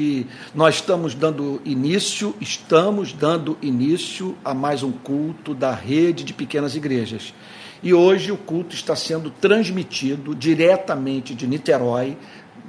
[0.00, 6.32] E nós estamos dando início, estamos dando início a mais um culto da rede de
[6.32, 7.34] pequenas igrejas.
[7.82, 12.16] E hoje o culto está sendo transmitido diretamente de Niterói,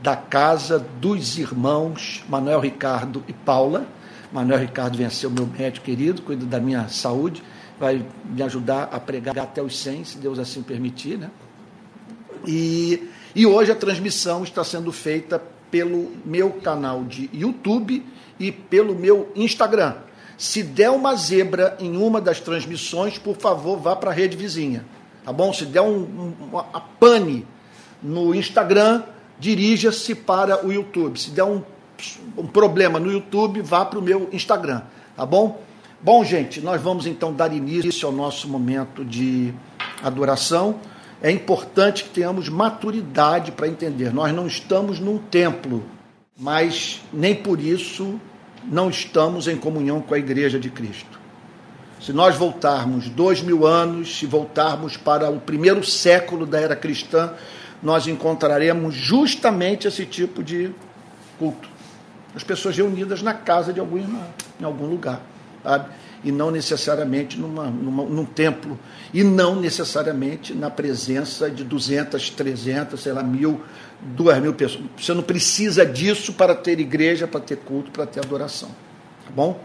[0.02, 3.86] da casa dos irmãos Manuel Ricardo e Paula.
[4.34, 7.44] Manuel Ricardo vem a ser o meu médico querido, cuida da minha saúde,
[7.80, 11.30] vai me ajudar a pregar até os 100, se Deus assim permitir, né?
[12.48, 15.40] E, e hoje a transmissão está sendo feita
[15.72, 18.06] pelo meu canal de YouTube
[18.40, 19.96] e pelo meu Instagram.
[20.38, 24.86] Se der uma zebra em uma das transmissões, por favor, vá para a rede vizinha.
[25.26, 25.52] Tá bom?
[25.52, 27.46] Se der um, um, uma pane
[28.02, 29.04] no Instagram,
[29.38, 31.20] dirija-se para o YouTube.
[31.20, 31.62] Se der um,
[32.38, 34.82] um problema no YouTube, vá para o meu Instagram.
[35.16, 35.62] Tá bom?
[36.02, 39.54] Bom, gente, nós vamos então dar início ao nosso momento de
[40.02, 40.80] adoração
[41.22, 44.14] é importante que tenhamos maturidade para entender.
[44.14, 45.84] Nós não estamos num templo,
[46.38, 48.20] mas nem por isso
[48.64, 51.20] não estamos em comunhão com a Igreja de Cristo.
[52.00, 57.34] Se nós voltarmos dois mil anos, se voltarmos para o primeiro século da era cristã,
[57.84, 60.72] nós encontraremos justamente esse tipo de
[61.38, 61.68] culto.
[62.34, 64.26] As pessoas reunidas na casa de algum irmão,
[64.60, 65.22] em algum lugar,
[65.64, 65.90] sabe?
[66.24, 68.78] E não necessariamente numa, numa, num templo,
[69.14, 73.62] e não necessariamente na presença de 200, 300, sei lá, mil,
[74.02, 74.86] duas mil pessoas.
[74.98, 78.70] Você não precisa disso para ter igreja, para ter culto, para ter adoração.
[79.26, 79.60] Tá bom?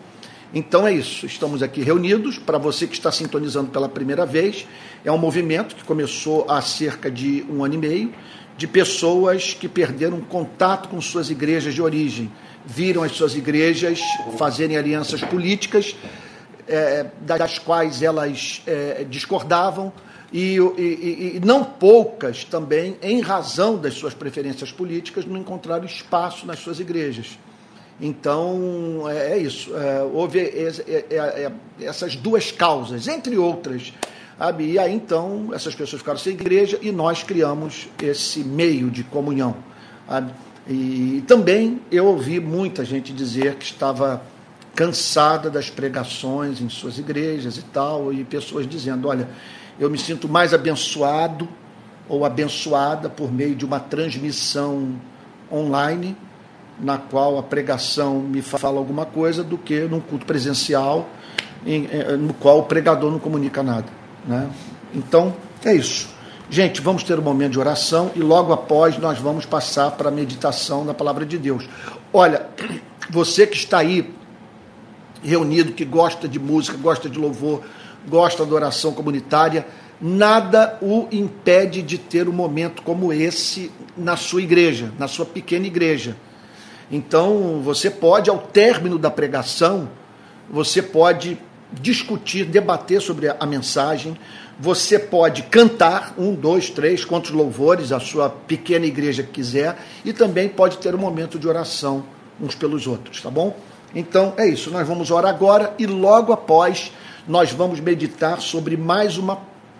[0.52, 1.26] Então é isso.
[1.26, 2.38] Estamos aqui reunidos.
[2.38, 4.66] Para você que está sintonizando pela primeira vez,
[5.04, 8.14] é um movimento que começou há cerca de um ano e meio,
[8.56, 12.30] de pessoas que perderam contato com suas igrejas de origem,
[12.64, 14.00] viram as suas igrejas
[14.38, 15.96] fazerem alianças políticas
[16.68, 19.92] é, das quais elas é, discordavam,
[20.32, 26.44] e, e, e, não poucas também, em razão das suas preferências políticas, não encontraram espaço
[26.44, 27.38] nas suas igrejas.
[28.00, 29.76] Então, é, é isso.
[29.76, 30.72] É, houve é,
[31.10, 33.92] é, essas duas causas, entre outras.
[34.36, 34.72] Sabe?
[34.72, 39.54] E aí, então, essas pessoas ficaram sem igreja e nós criamos esse meio de comunhão.
[40.08, 40.32] Sabe?
[40.68, 44.22] E também eu ouvi muita gente dizer que estava
[44.74, 49.28] cansada das pregações em suas igrejas e tal, e pessoas dizendo: olha,
[49.78, 51.48] eu me sinto mais abençoado
[52.08, 54.94] ou abençoada por meio de uma transmissão
[55.50, 56.16] online,
[56.80, 61.08] na qual a pregação me fala alguma coisa, do que num culto presencial,
[61.64, 63.86] em, eh, no qual o pregador não comunica nada.
[64.26, 64.50] Né?
[64.94, 66.08] Então, é isso.
[66.50, 70.12] Gente, vamos ter um momento de oração e logo após nós vamos passar para a
[70.12, 71.66] meditação da palavra de Deus.
[72.12, 72.46] Olha,
[73.08, 74.14] você que está aí
[75.24, 77.62] reunido, que gosta de música, gosta de louvor,
[78.06, 79.66] gosta de oração comunitária,
[80.00, 85.66] nada o impede de ter um momento como esse na sua igreja, na sua pequena
[85.66, 86.16] igreja.
[86.90, 89.88] Então, você pode, ao término da pregação,
[90.50, 91.38] você pode
[91.72, 94.16] discutir, debater sobre a mensagem,
[94.60, 100.48] você pode cantar um, dois, três, quantos louvores a sua pequena igreja quiser, e também
[100.48, 102.04] pode ter um momento de oração
[102.40, 103.56] uns pelos outros, tá bom?
[103.94, 106.90] Então é isso, nós vamos orar agora e logo após
[107.28, 109.38] nós vamos meditar sobre mais uma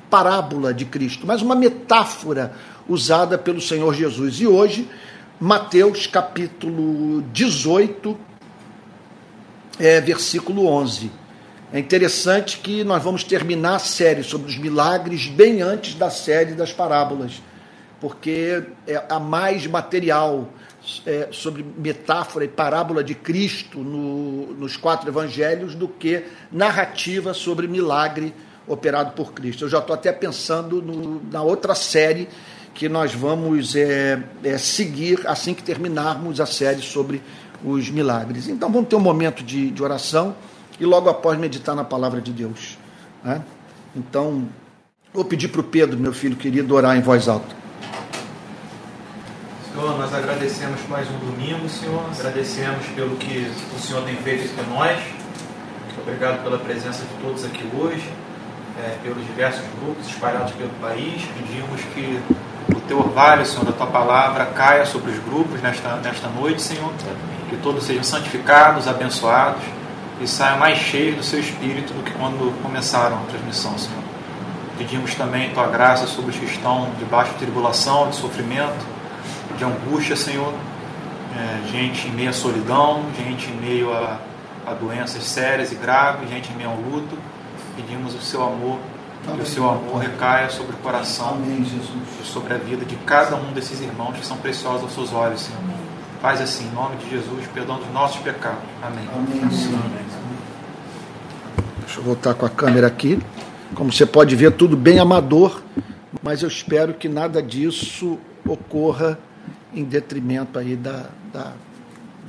[0.08, 2.54] parábola de Cristo, mais uma metáfora
[2.88, 4.40] usada pelo Senhor Jesus.
[4.40, 4.88] E hoje,
[5.40, 8.16] Mateus capítulo 18,
[9.80, 11.10] é, versículo 11.
[11.72, 16.52] É interessante que nós vamos terminar a série sobre os milagres bem antes da série
[16.52, 17.42] das parábolas,
[18.00, 20.48] porque é a mais material
[21.06, 27.66] é, sobre metáfora e parábola de Cristo no, nos quatro evangelhos do que narrativa sobre
[27.66, 28.34] milagre
[28.66, 29.64] operado por Cristo.
[29.64, 32.28] Eu já estou até pensando no, na outra série
[32.74, 37.22] que nós vamos é, é, seguir assim que terminarmos a série sobre
[37.64, 38.48] os milagres.
[38.48, 40.34] Então vamos ter um momento de, de oração
[40.78, 42.76] e logo após meditar na palavra de Deus.
[43.22, 43.42] Né?
[43.94, 44.48] Então,
[45.12, 47.63] vou pedir para o Pedro, meu filho querido, orar em voz alta.
[49.74, 52.04] Senhor, nós agradecemos mais um domingo, Senhor.
[52.16, 55.02] Agradecemos pelo que o Senhor tem feito entre nós.
[56.00, 58.08] Obrigado pela presença de todos aqui hoje,
[58.78, 61.24] é, pelos diversos grupos espalhados pelo país.
[61.36, 62.22] Pedimos que
[62.68, 66.92] o teu orvalho, Senhor, da tua palavra caia sobre os grupos nesta, nesta noite, Senhor.
[67.50, 69.64] Que todos sejam santificados, abençoados
[70.20, 74.04] e saiam mais cheios do seu espírito do que quando começaram a transmissão, Senhor.
[74.78, 78.93] Pedimos também tua graça sobre os que estão debaixo de tribulação, de sofrimento
[79.56, 80.52] de angústia, Senhor.
[81.36, 84.20] É, gente em meio à solidão, gente em meio a,
[84.64, 87.18] a, doenças sérias e graves, gente em meio ao luto.
[87.74, 88.78] Pedimos o seu amor,
[89.26, 89.38] Amém.
[89.38, 93.34] que o seu amor recaia sobre o coração Amém, e sobre a vida de cada
[93.34, 95.60] um desses irmãos que são preciosos aos seus olhos, Senhor.
[96.22, 98.60] Faz assim, em nome de Jesus, perdão dos nossos pecados.
[98.80, 99.08] Amém.
[99.12, 99.40] Amém.
[101.80, 103.20] Deixa eu voltar com a câmera aqui.
[103.74, 105.62] Como você pode ver, tudo bem amador,
[106.22, 109.18] mas eu espero que nada disso ocorra
[109.74, 111.52] em detrimento aí da, da,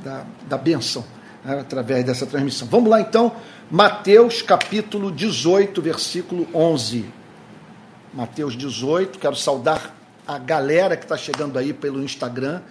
[0.04, 1.06] da, da benção,
[1.44, 2.68] né, através dessa transmissão.
[2.68, 3.32] Vamos lá então,
[3.70, 7.06] Mateus capítulo 18, versículo 11.
[8.14, 9.96] Mateus 18, quero saudar
[10.28, 12.62] a galera que está chegando aí pelo Instagram.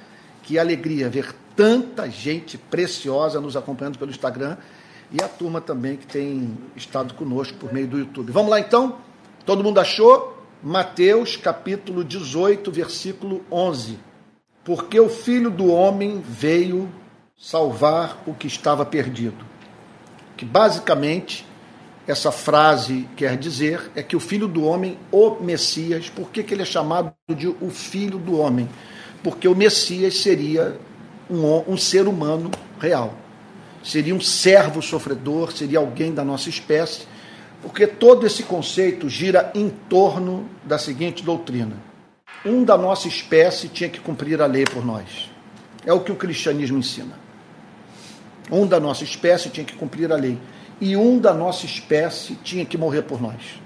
[0.43, 4.56] Que alegria ver tanta gente preciosa nos acompanhando pelo Instagram
[5.11, 8.32] e a turma também que tem estado conosco por meio do YouTube.
[8.32, 8.99] Vamos lá então?
[9.47, 10.43] Todo mundo achou?
[10.62, 13.99] Mateus capítulo 18, versículo 11.
[14.64, 16.88] Porque o filho do homem veio
[17.37, 19.44] salvar o que estava perdido.
[20.37, 21.46] Que basicamente
[22.06, 26.55] essa frase quer dizer é que o filho do homem, o Messias, por que, que
[26.55, 28.69] ele é chamado de o filho do homem?
[29.22, 30.78] Porque o Messias seria
[31.31, 33.14] um, um ser humano real.
[33.82, 37.06] Seria um servo sofredor, seria alguém da nossa espécie,
[37.62, 41.76] porque todo esse conceito gira em torno da seguinte doutrina:
[42.44, 45.31] um da nossa espécie tinha que cumprir a lei por nós.
[45.85, 47.19] É o que o cristianismo ensina.
[48.50, 50.38] Um da nossa espécie tinha que cumprir a lei
[50.81, 53.61] e um da nossa espécie tinha que morrer por nós.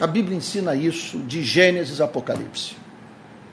[0.00, 2.76] A Bíblia ensina isso de Gênesis a Apocalipse.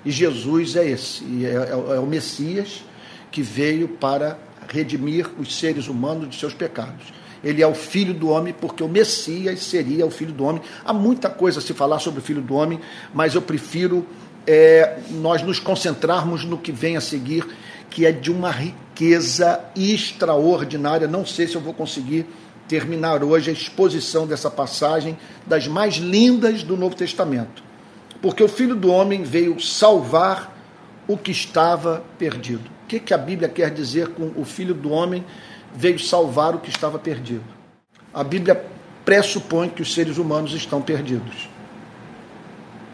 [0.03, 2.83] E Jesus é esse, é, é, é o Messias
[3.31, 4.37] que veio para
[4.71, 7.13] redimir os seres humanos de seus pecados.
[7.43, 10.61] Ele é o filho do homem, porque o Messias seria o filho do homem.
[10.83, 12.79] Há muita coisa a se falar sobre o filho do homem,
[13.13, 14.05] mas eu prefiro
[14.47, 17.45] é, nós nos concentrarmos no que vem a seguir,
[17.89, 21.07] que é de uma riqueza extraordinária.
[21.07, 22.25] Não sei se eu vou conseguir
[22.67, 27.63] terminar hoje a exposição dessa passagem, das mais lindas do Novo Testamento.
[28.21, 30.55] Porque o Filho do Homem veio salvar
[31.07, 32.69] o que estava perdido.
[32.83, 35.23] O que, que a Bíblia quer dizer com o Filho do Homem
[35.73, 37.43] veio salvar o que estava perdido?
[38.13, 38.65] A Bíblia
[39.03, 41.47] pressupõe que os seres humanos estão perdidos.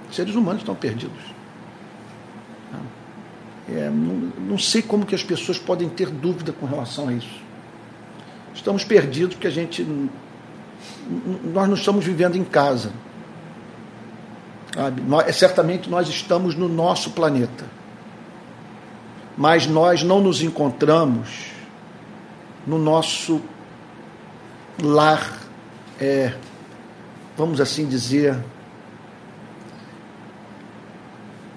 [0.10, 1.31] Os seres humanos estão perdidos.
[3.72, 7.42] É, não, não sei como que as pessoas podem ter dúvida com relação a isso.
[8.54, 9.86] Estamos perdidos porque a gente
[11.54, 12.92] nós não estamos vivendo em casa.
[15.06, 17.66] Nós, é, certamente nós estamos no nosso planeta,
[19.38, 21.52] mas nós não nos encontramos
[22.66, 23.42] no nosso
[24.82, 25.40] lar,
[26.00, 26.34] é,
[27.38, 28.38] vamos assim dizer,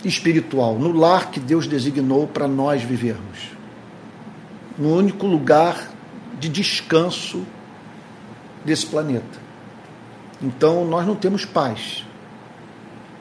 [0.08, 3.52] espiritual, no lar que Deus designou para nós vivermos.
[4.78, 5.90] No único lugar
[6.38, 7.44] de descanso
[8.64, 9.44] desse planeta.
[10.42, 12.04] Então nós não temos paz.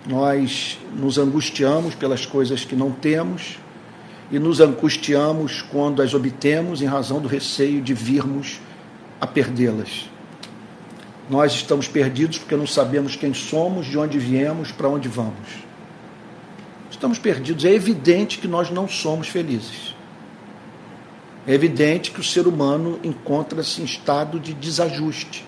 [0.06, 3.58] Nós nos angustiamos pelas coisas que não temos
[4.32, 8.60] e nos angustiamos quando as obtemos em razão do receio de virmos
[9.22, 10.10] a perdê-las.
[11.30, 15.63] Nós estamos perdidos porque não sabemos quem somos, de onde viemos, para onde vamos.
[17.04, 17.66] Estamos perdidos.
[17.66, 19.94] É evidente que nós não somos felizes.
[21.46, 25.46] É evidente que o ser humano encontra-se em estado de desajuste.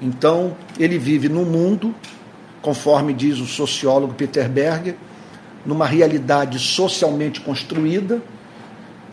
[0.00, 1.92] Então, ele vive no mundo,
[2.62, 4.94] conforme diz o sociólogo Peter Berger,
[5.64, 8.22] numa realidade socialmente construída.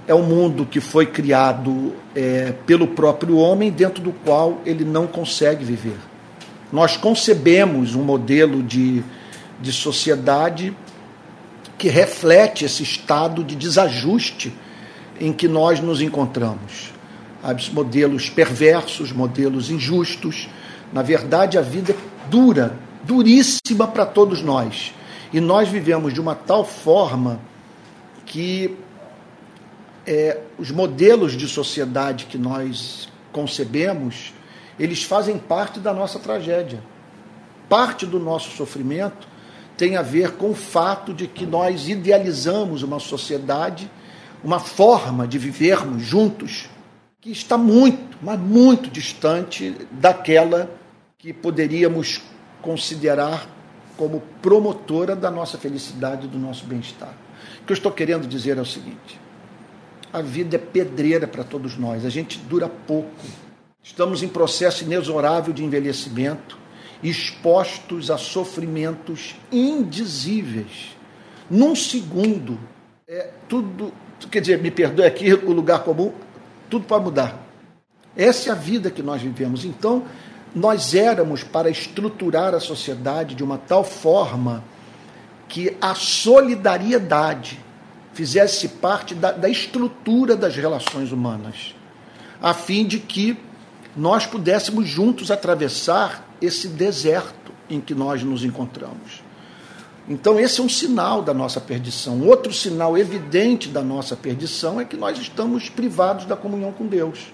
[0.08, 5.08] É um mundo que foi criado é, pelo próprio homem, dentro do qual ele não
[5.08, 5.98] consegue viver.
[6.72, 9.04] Nós concebemos um modelo de,
[9.60, 10.76] de sociedade
[11.78, 14.54] que reflete esse estado de desajuste
[15.20, 16.94] em que nós nos encontramos.
[17.44, 20.50] Há modelos perversos, modelos injustos.
[20.92, 24.94] Na verdade, a vida é dura, duríssima para todos nós.
[25.32, 27.40] E nós vivemos de uma tal forma
[28.26, 28.78] que
[30.06, 34.34] é, os modelos de sociedade que nós concebemos,
[34.80, 36.82] eles fazem parte da nossa tragédia.
[37.68, 39.33] Parte do nosso sofrimento
[39.78, 43.90] tem a ver com o fato de que nós idealizamos uma sociedade
[44.44, 46.70] uma forma de vivermos juntos
[47.22, 50.70] que está muito, mas muito distante daquela
[51.18, 52.22] que poderíamos
[52.62, 53.48] considerar
[53.96, 57.14] como promotora da nossa felicidade, do nosso bem-estar.
[57.62, 59.20] O que eu estou querendo dizer é o seguinte:
[60.12, 63.10] a vida é pedreira para todos nós, a gente dura pouco.
[63.82, 66.58] Estamos em processo inexorável de envelhecimento,
[67.04, 70.96] expostos a sofrimentos indizíveis.
[71.50, 72.58] Num segundo,
[73.08, 73.94] é, tudo
[74.30, 76.14] quer dizer, me perdoe aqui o lugar comum,
[76.70, 77.44] tudo pode mudar.
[78.16, 79.66] Essa é a vida que nós vivemos.
[79.66, 80.04] Então,
[80.56, 84.64] nós éramos para estruturar a sociedade de uma tal forma
[85.50, 87.60] que a solidariedade
[88.14, 91.76] fizesse parte da, da estrutura das relações humanas,
[92.42, 93.38] a fim de que
[93.96, 99.24] nós pudéssemos juntos atravessar esse deserto em que nós nos encontramos.
[100.08, 102.22] Então, esse é um sinal da nossa perdição.
[102.22, 107.32] Outro sinal evidente da nossa perdição é que nós estamos privados da comunhão com Deus.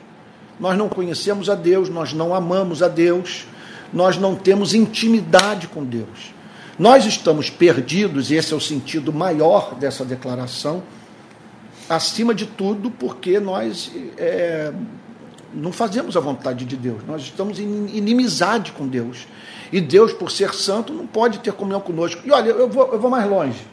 [0.60, 3.48] Nós não conhecemos a Deus, nós não amamos a Deus,
[3.92, 6.34] nós não temos intimidade com Deus.
[6.78, 10.84] Nós estamos perdidos, e esse é o sentido maior dessa declaração,
[11.90, 14.72] acima de tudo, porque nós é,
[15.54, 19.28] não fazemos a vontade de Deus, nós estamos em inimizade com Deus.
[19.72, 22.22] E Deus, por ser santo, não pode ter comunhão conosco.
[22.26, 23.68] E olha, eu vou, eu vou mais longe.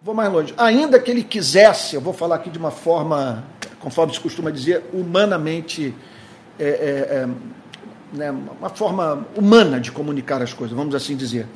[0.00, 0.54] Vou mais longe.
[0.56, 3.44] Ainda que ele quisesse, eu vou falar aqui de uma forma,
[3.80, 5.94] conforme se costuma dizer, humanamente.
[6.58, 7.28] É, é, é,
[8.12, 11.46] né, uma forma humana de comunicar as coisas, vamos assim dizer.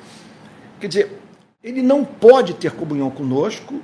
[0.80, 1.20] Quer dizer,
[1.62, 3.80] ele não pode ter comunhão conosco,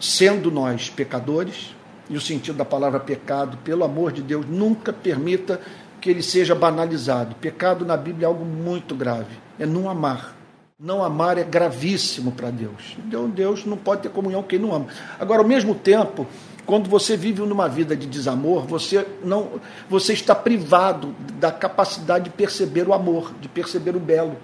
[0.00, 1.74] sendo nós pecadores,
[2.12, 5.58] e o sentido da palavra pecado, pelo amor de Deus, nunca permita
[5.98, 7.34] que ele seja banalizado.
[7.36, 10.36] Pecado na Bíblia é algo muito grave, é não amar.
[10.78, 12.98] Não amar é gravíssimo para Deus.
[12.98, 14.88] Então Deus não pode ter comunhão com quem não ama.
[15.18, 16.26] Agora, ao mesmo tempo,
[16.66, 19.52] quando você vive numa vida de desamor, você não,
[19.88, 24.36] você está privado da capacidade de perceber o amor, de perceber o belo,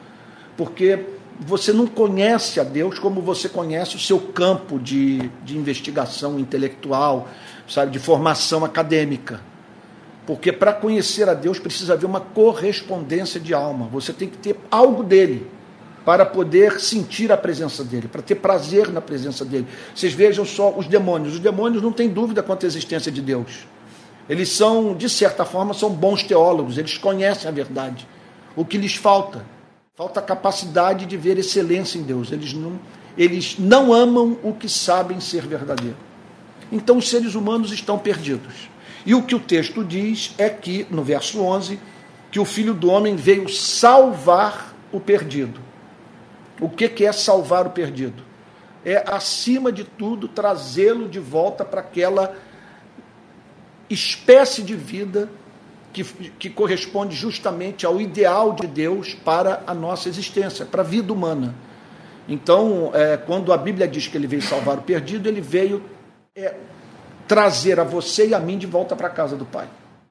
[0.57, 1.05] porque
[1.41, 7.29] você não conhece a Deus como você conhece o seu campo de, de investigação intelectual,
[7.69, 9.41] sabe, de formação acadêmica.
[10.27, 13.87] Porque para conhecer a Deus precisa haver uma correspondência de alma.
[13.93, 15.47] Você tem que ter algo dele
[16.05, 19.67] para poder sentir a presença dele, para ter prazer na presença dele.
[19.95, 21.35] Vocês vejam só os demônios.
[21.35, 23.67] Os demônios não têm dúvida quanto à existência de Deus.
[24.29, 28.07] Eles são, de certa forma, são bons teólogos, eles conhecem a verdade.
[28.55, 29.45] O que lhes falta?
[29.95, 32.31] Falta a capacidade de ver excelência em Deus.
[32.31, 32.79] Eles não,
[33.17, 36.08] eles não amam o que sabem ser verdadeiro.
[36.71, 38.69] Então os seres humanos estão perdidos.
[39.07, 41.79] E o que o texto diz é que, no verso 11,
[42.31, 45.61] que o filho do homem veio salvar o perdido.
[46.61, 48.23] O que é salvar o perdido?
[48.85, 52.35] É, acima de tudo, trazê-lo de volta para aquela
[53.89, 55.31] espécie de vida
[55.93, 61.13] que, que corresponde justamente ao ideal de Deus para a nossa existência, para a vida
[61.13, 61.55] humana.
[62.29, 65.83] Então, é, quando a Bíblia diz que ele veio salvar o perdido, ele veio
[66.39, 66.55] é,
[67.27, 69.67] trazer a você e a mim de volta para a casa do Pai.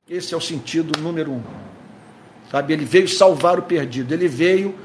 [0.09, 1.41] Esse é o sentido número um.
[2.51, 4.75] Sabe, ele veio salvar o perdido, ele veio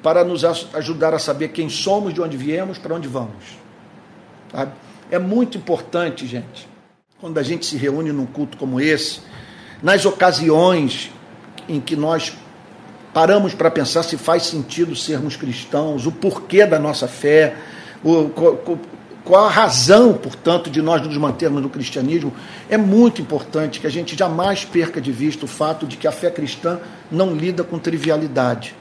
[0.00, 3.58] para nos ajudar a saber quem somos, de onde viemos, para onde vamos.
[4.50, 4.72] Sabe?
[5.10, 6.68] É muito importante, gente,
[7.20, 9.20] quando a gente se reúne num culto como esse,
[9.82, 11.10] nas ocasiões
[11.68, 12.32] em que nós
[13.12, 17.56] paramos para pensar se faz sentido sermos cristãos, o porquê da nossa fé,
[18.02, 18.30] o,
[19.24, 22.32] qual a razão, portanto, de nós nos mantermos no cristianismo,
[22.68, 26.12] é muito importante que a gente jamais perca de vista o fato de que a
[26.12, 28.74] fé cristã não lida com trivialidade.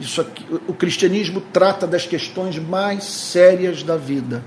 [0.00, 4.42] Isso aqui, o cristianismo trata das questões mais sérias da vida.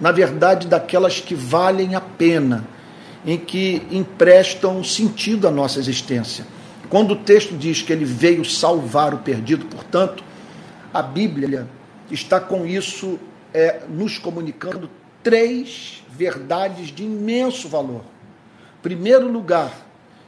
[0.00, 2.66] Na verdade, daquelas que valem a pena,
[3.26, 6.46] em que emprestam sentido à nossa existência.
[6.88, 10.24] Quando o texto diz que ele veio salvar o perdido, portanto,
[10.92, 11.68] a Bíblia
[12.12, 13.18] está com isso
[13.52, 14.88] é, nos comunicando
[15.22, 18.04] três verdades de imenso valor.
[18.82, 19.72] Primeiro lugar,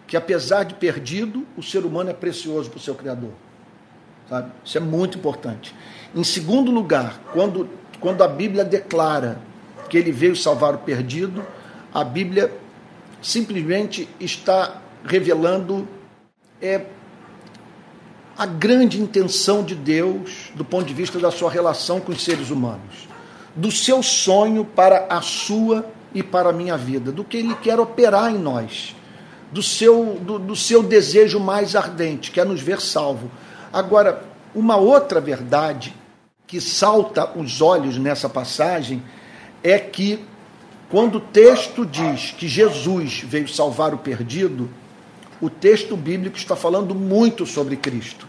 [0.07, 3.33] que apesar de perdido, o ser humano é precioso para o seu Criador.
[4.29, 4.51] Sabe?
[4.65, 5.75] Isso é muito importante.
[6.15, 7.69] Em segundo lugar, quando,
[8.01, 9.39] quando a Bíblia declara
[9.89, 11.45] que ele veio salvar o perdido,
[11.93, 12.51] a Bíblia
[13.21, 15.89] simplesmente está revelando
[16.61, 16.87] é,
[18.37, 22.51] a grande intenção de Deus do ponto de vista da sua relação com os seres
[22.51, 23.09] humanos,
[23.55, 27.79] do seu sonho para a sua e para a minha vida, do que ele quer
[27.79, 28.95] operar em nós,
[29.53, 33.31] do seu, do, do seu desejo mais ardente, que é nos ver salvo.
[33.73, 34.25] Agora,
[34.55, 35.95] uma outra verdade
[36.47, 39.03] que salta os olhos nessa passagem
[39.63, 40.25] é que,
[40.91, 44.69] quando o texto diz que Jesus veio salvar o perdido,
[45.41, 48.29] o texto bíblico está falando muito sobre Cristo,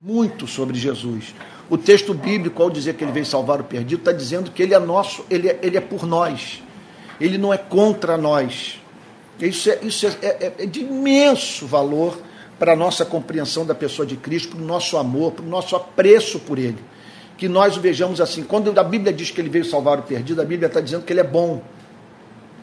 [0.00, 1.34] muito sobre Jesus.
[1.70, 4.74] O texto bíblico, ao dizer que ele veio salvar o perdido, está dizendo que ele
[4.74, 6.62] é nosso, ele é, ele é por nós,
[7.20, 8.80] ele não é contra nós.
[9.38, 12.18] Isso é, isso é, é, é de imenso valor
[12.58, 15.76] para a nossa compreensão da pessoa de Cristo, para o nosso amor, para o nosso
[15.76, 16.78] apreço por ele.
[17.36, 18.42] Que nós o vejamos assim.
[18.42, 21.12] Quando a Bíblia diz que ele veio salvar o perdido, a Bíblia está dizendo que
[21.12, 21.62] ele é bom,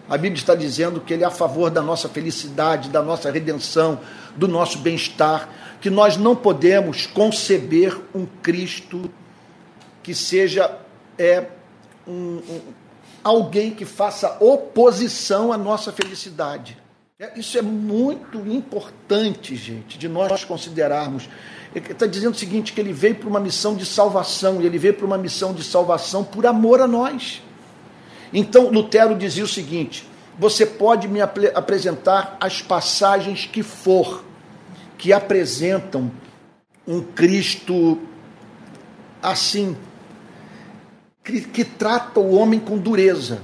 [0.10, 4.00] a Bíblia está dizendo que Ele é a favor da nossa felicidade, da nossa redenção,
[4.36, 5.50] do nosso bem-estar,
[5.82, 9.10] que nós não podemos conceber um Cristo
[10.04, 10.78] que seja
[11.18, 11.46] é,
[12.08, 12.62] um, um,
[13.24, 16.78] alguém que faça oposição à nossa felicidade.
[17.20, 21.28] É, isso é muito importante, gente, de nós considerarmos.
[21.74, 24.78] Ele está dizendo o seguinte: que ele veio para uma missão de salvação, e ele
[24.78, 27.42] veio para uma missão de salvação por amor a nós.
[28.34, 34.24] Então, Lutero dizia o seguinte: você pode me ap apresentar as passagens que for,
[34.98, 36.12] que apresentam
[36.88, 38.00] um Cristo
[39.22, 39.76] assim,
[41.24, 43.42] que, que trata o homem com dureza.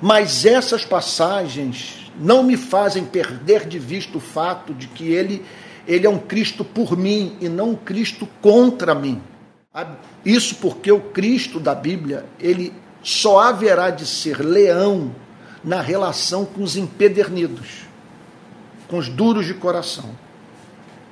[0.00, 5.44] Mas essas passagens não me fazem perder de vista o fato de que ele,
[5.86, 9.20] ele é um Cristo por mim e não um Cristo contra mim.
[10.24, 15.14] Isso porque o Cristo da Bíblia, ele só haverá de ser leão
[15.62, 17.86] na relação com os empedernidos,
[18.88, 20.10] com os duros de coração.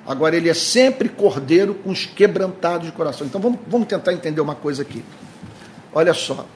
[0.07, 3.27] Agora, ele é sempre cordeiro com os quebrantados de coração.
[3.27, 5.05] Então, vamos, vamos tentar entender uma coisa aqui.
[5.93, 6.47] Olha só.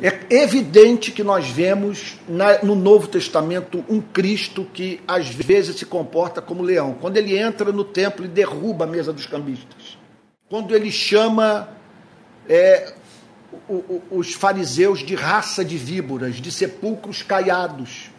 [0.00, 5.84] É evidente que nós vemos na, no Novo Testamento um Cristo que às vezes se
[5.84, 6.96] comporta como leão.
[7.00, 9.98] Quando ele entra no templo e derruba a mesa dos cambistas.
[10.48, 11.68] Quando ele chama
[12.48, 12.94] é,
[14.10, 18.10] os fariseus de raça de víboras, de sepulcros caiados.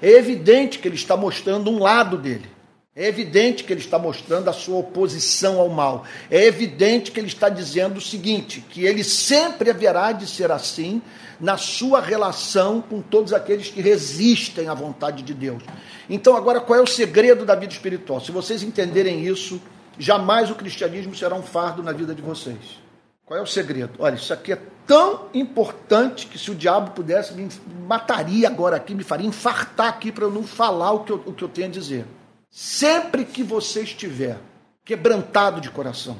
[0.00, 2.48] É evidente que ele está mostrando um lado dele.
[2.94, 6.04] É evidente que ele está mostrando a sua oposição ao mal.
[6.28, 11.00] É evidente que ele está dizendo o seguinte: que ele sempre haverá de ser assim
[11.40, 15.62] na sua relação com todos aqueles que resistem à vontade de Deus.
[16.10, 18.20] Então, agora, qual é o segredo da vida espiritual?
[18.20, 19.60] Se vocês entenderem isso,
[19.96, 22.87] jamais o cristianismo será um fardo na vida de vocês.
[23.28, 23.92] Qual é o segredo?
[23.98, 27.46] Olha, isso aqui é tão importante que se o diabo pudesse, me
[27.86, 31.32] mataria agora aqui, me faria infartar aqui para eu não falar o que eu, o
[31.34, 32.06] que eu tenho a dizer.
[32.50, 34.38] Sempre que você estiver
[34.82, 36.16] quebrantado de coração,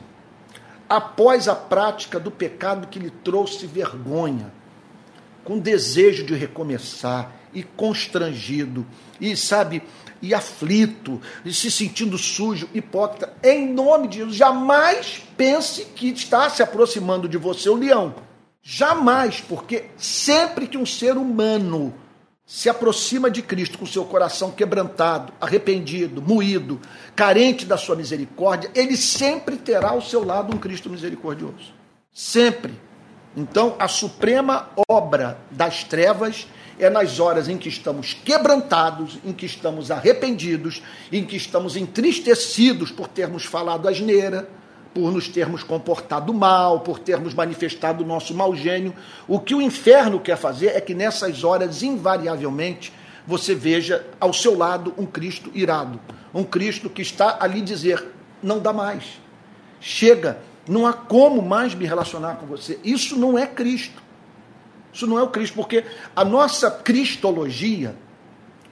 [0.87, 4.53] após a prática do pecado que lhe trouxe vergonha,
[5.45, 8.87] com desejo de recomeçar e constrangido,
[9.19, 9.83] e sabe,
[10.21, 16.51] e aflito, e se sentindo sujo, hipócrita, em nome de Jesus, jamais pense que está
[16.51, 18.15] se aproximando de você o leão.
[18.63, 21.95] Jamais, porque sempre que um ser humano
[22.45, 26.81] se aproxima de Cristo com seu coração quebrantado, arrependido, moído,
[27.15, 31.75] carente da sua misericórdia, ele sempre terá ao seu lado um Cristo misericordioso.
[32.11, 32.73] Sempre.
[33.37, 36.47] Então, a suprema obra das trevas
[36.79, 42.91] é nas horas em que estamos quebrantados, em que estamos arrependidos, em que estamos entristecidos
[42.91, 44.49] por termos falado asneira,
[44.95, 48.95] por nos termos comportado mal, por termos manifestado o nosso mau gênio.
[49.27, 52.93] O que o inferno quer fazer é que nessas horas, invariavelmente,
[53.27, 56.01] você veja ao seu lado um Cristo irado,
[56.33, 58.05] um Cristo que está ali dizer:
[58.43, 59.21] não dá mais,
[59.81, 62.79] chega, não há como mais me relacionar com você.
[62.83, 64.03] Isso não é Cristo.
[64.93, 67.95] Isso não é o Cristo, porque a nossa cristologia,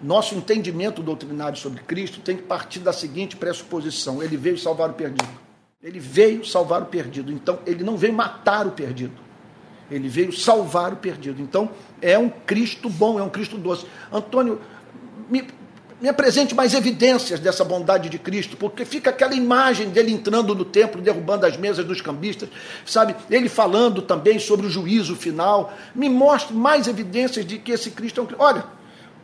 [0.03, 4.95] nosso entendimento doutrinário sobre Cristo tem que partir da seguinte pressuposição: ele veio salvar o
[4.95, 5.47] perdido.
[5.83, 7.33] Ele veio salvar o perdido.
[7.33, 9.15] Então, ele não veio matar o perdido.
[9.91, 11.41] Ele veio salvar o perdido.
[11.41, 11.71] Então,
[12.03, 13.87] é um Cristo bom, é um Cristo doce.
[14.13, 14.61] Antônio,
[15.31, 15.47] me,
[16.01, 20.65] me apresente mais evidências dessa bondade de Cristo, porque fica aquela imagem dele entrando no
[20.65, 22.49] templo, derrubando as mesas dos cambistas,
[22.85, 23.17] sabe?
[23.31, 25.73] Ele falando também sobre o juízo final.
[25.95, 28.29] Me mostre mais evidências de que esse Cristo é um.
[28.39, 28.65] Olha,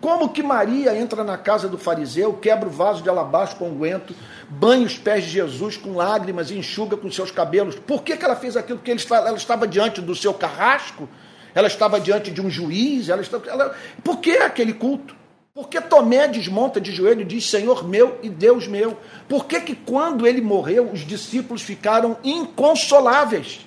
[0.01, 4.15] como que Maria entra na casa do fariseu, quebra o vaso de alabastro com unguento,
[4.49, 7.77] banha os pés de Jesus com lágrimas e enxuga com seus cabelos?
[7.77, 8.79] Por que, que ela fez aquilo?
[8.79, 11.07] Porque ela estava diante do seu carrasco?
[11.55, 13.11] Ela estava diante de um juiz?
[13.11, 15.22] Ela estava, ela, por que aquele culto?
[15.55, 18.97] Por que Tomé desmonta de joelho e diz Senhor meu e Deus meu?
[19.29, 23.67] Por que, que quando ele morreu, os discípulos ficaram inconsoláveis?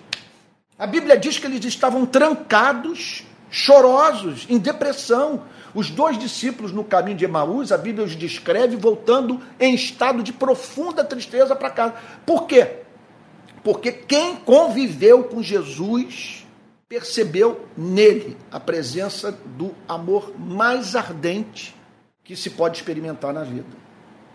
[0.80, 5.43] A Bíblia diz que eles estavam trancados, chorosos, em depressão,
[5.76, 10.34] os dois discípulos no caminho de Emaús, a Bíblia os descreve voltando em estado de
[10.34, 11.93] profunda tristeza para casa.
[12.26, 12.78] Por quê?
[13.63, 16.44] Porque quem conviveu com Jesus
[16.88, 21.76] percebeu nele a presença do amor mais ardente
[22.24, 23.86] que se pode experimentar na vida.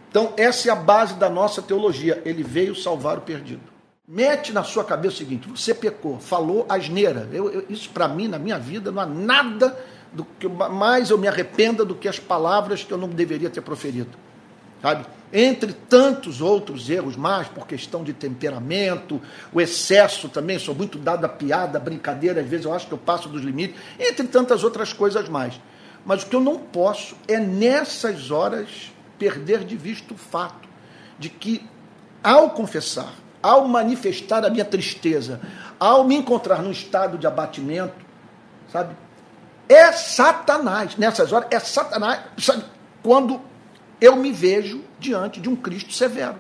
[0.09, 2.21] Então, essa é a base da nossa teologia.
[2.25, 3.63] Ele veio salvar o perdido.
[4.07, 7.29] Mete na sua cabeça o seguinte: você pecou, falou asneira.
[7.33, 9.79] Eu, eu, isso para mim, na minha vida, não há nada
[10.13, 13.61] do que mais eu me arrependa do que as palavras que eu não deveria ter
[13.61, 14.19] proferido.
[14.83, 15.05] Sabe?
[15.33, 19.21] Entre tantos outros erros mais, por questão de temperamento,
[19.53, 22.93] o excesso também, sou muito dado a piada, a brincadeira, às vezes eu acho que
[22.93, 25.61] eu passo dos limites, entre tantas outras coisas mais.
[26.05, 30.69] Mas o que eu não posso é nessas horas perder de vista o fato
[31.19, 31.65] de que,
[32.25, 33.13] ao confessar,
[33.43, 35.41] ao manifestar a minha tristeza,
[35.79, 37.95] ao me encontrar num estado de abatimento,
[38.73, 38.97] sabe?
[39.69, 42.65] É Satanás, nessas horas, é Satanás, sabe?
[43.03, 43.41] Quando
[44.01, 46.37] eu me vejo diante de um Cristo severo,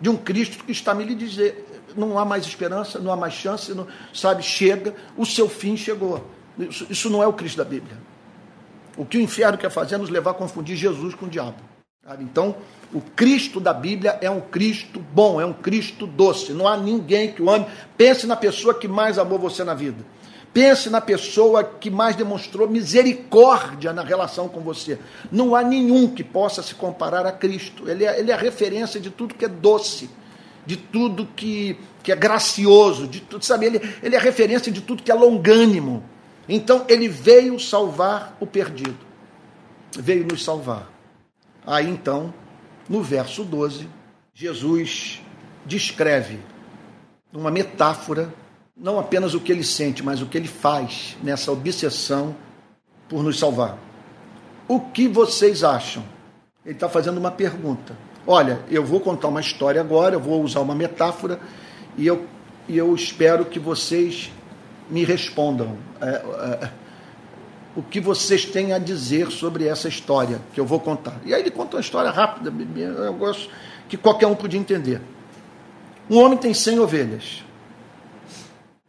[0.00, 3.34] de um Cristo que está me lhe dizer, não há mais esperança, não há mais
[3.34, 4.42] chance, não, sabe?
[4.42, 6.24] Chega, o seu fim chegou.
[6.58, 7.96] Isso, isso não é o Cristo da Bíblia.
[8.96, 11.62] O que o inferno quer fazer é nos levar a confundir Jesus com o diabo.
[12.04, 12.24] Sabe?
[12.24, 12.56] Então,
[12.92, 16.52] o Cristo da Bíblia é um Cristo bom, é um Cristo doce.
[16.52, 17.66] Não há ninguém que o ame.
[17.96, 20.04] Pense na pessoa que mais amou você na vida.
[20.52, 24.98] Pense na pessoa que mais demonstrou misericórdia na relação com você.
[25.30, 27.88] Não há nenhum que possa se comparar a Cristo.
[27.88, 30.08] Ele é, ele é a referência de tudo que é doce,
[30.64, 33.66] de tudo que, que é gracioso, de tudo, sabe?
[33.66, 36.02] Ele, ele é a referência de tudo que é longânimo.
[36.48, 38.98] Então ele veio salvar o perdido.
[39.98, 40.90] Veio nos salvar.
[41.66, 42.32] Aí então,
[42.88, 43.88] no verso 12,
[44.32, 45.20] Jesus
[45.66, 46.40] descreve
[47.32, 48.32] uma metáfora
[48.78, 52.34] não apenas o que ele sente, mas o que ele faz nessa obsessão
[53.08, 53.78] por nos salvar.
[54.68, 56.04] O que vocês acham?
[56.64, 57.96] Ele está fazendo uma pergunta.
[58.26, 61.40] Olha, eu vou contar uma história agora, eu vou usar uma metáfora
[61.96, 62.26] e eu,
[62.68, 64.30] e eu espero que vocês
[64.90, 65.76] me respondam.
[66.00, 66.70] É, é,
[67.74, 71.16] o que vocês têm a dizer sobre essa história que eu vou contar.
[71.24, 73.48] E aí ele conta uma história rápida, eu gosto
[73.88, 75.00] que qualquer um podia entender.
[76.10, 77.44] Um homem tem 100 ovelhas.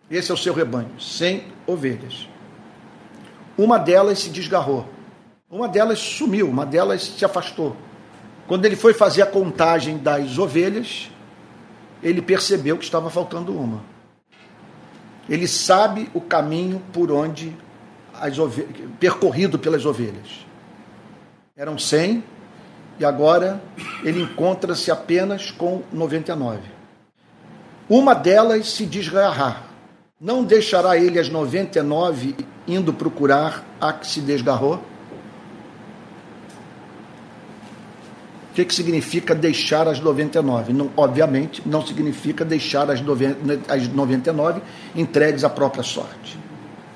[0.09, 2.27] Esse é o seu rebanho, 100 ovelhas.
[3.57, 4.87] Uma delas se desgarrou.
[5.49, 7.75] Uma delas sumiu, uma delas se afastou.
[8.47, 11.11] Quando ele foi fazer a contagem das ovelhas,
[12.01, 13.83] ele percebeu que estava faltando uma.
[15.27, 17.55] Ele sabe o caminho por onde
[18.13, 20.45] as ovelhas, percorrido pelas ovelhas.
[21.55, 22.23] Eram 100
[22.99, 23.61] e agora
[24.03, 26.61] ele encontra-se apenas com 99.
[27.87, 29.68] Uma delas se desgarrar.
[30.19, 32.36] Não deixará ele as 99
[32.67, 34.84] indo procurar a que se desgarrou?
[38.51, 40.73] O que, que significa deixar as 99?
[40.73, 44.62] Não, obviamente, não significa deixar as, 90, as 99
[44.93, 46.38] entregues à própria sorte.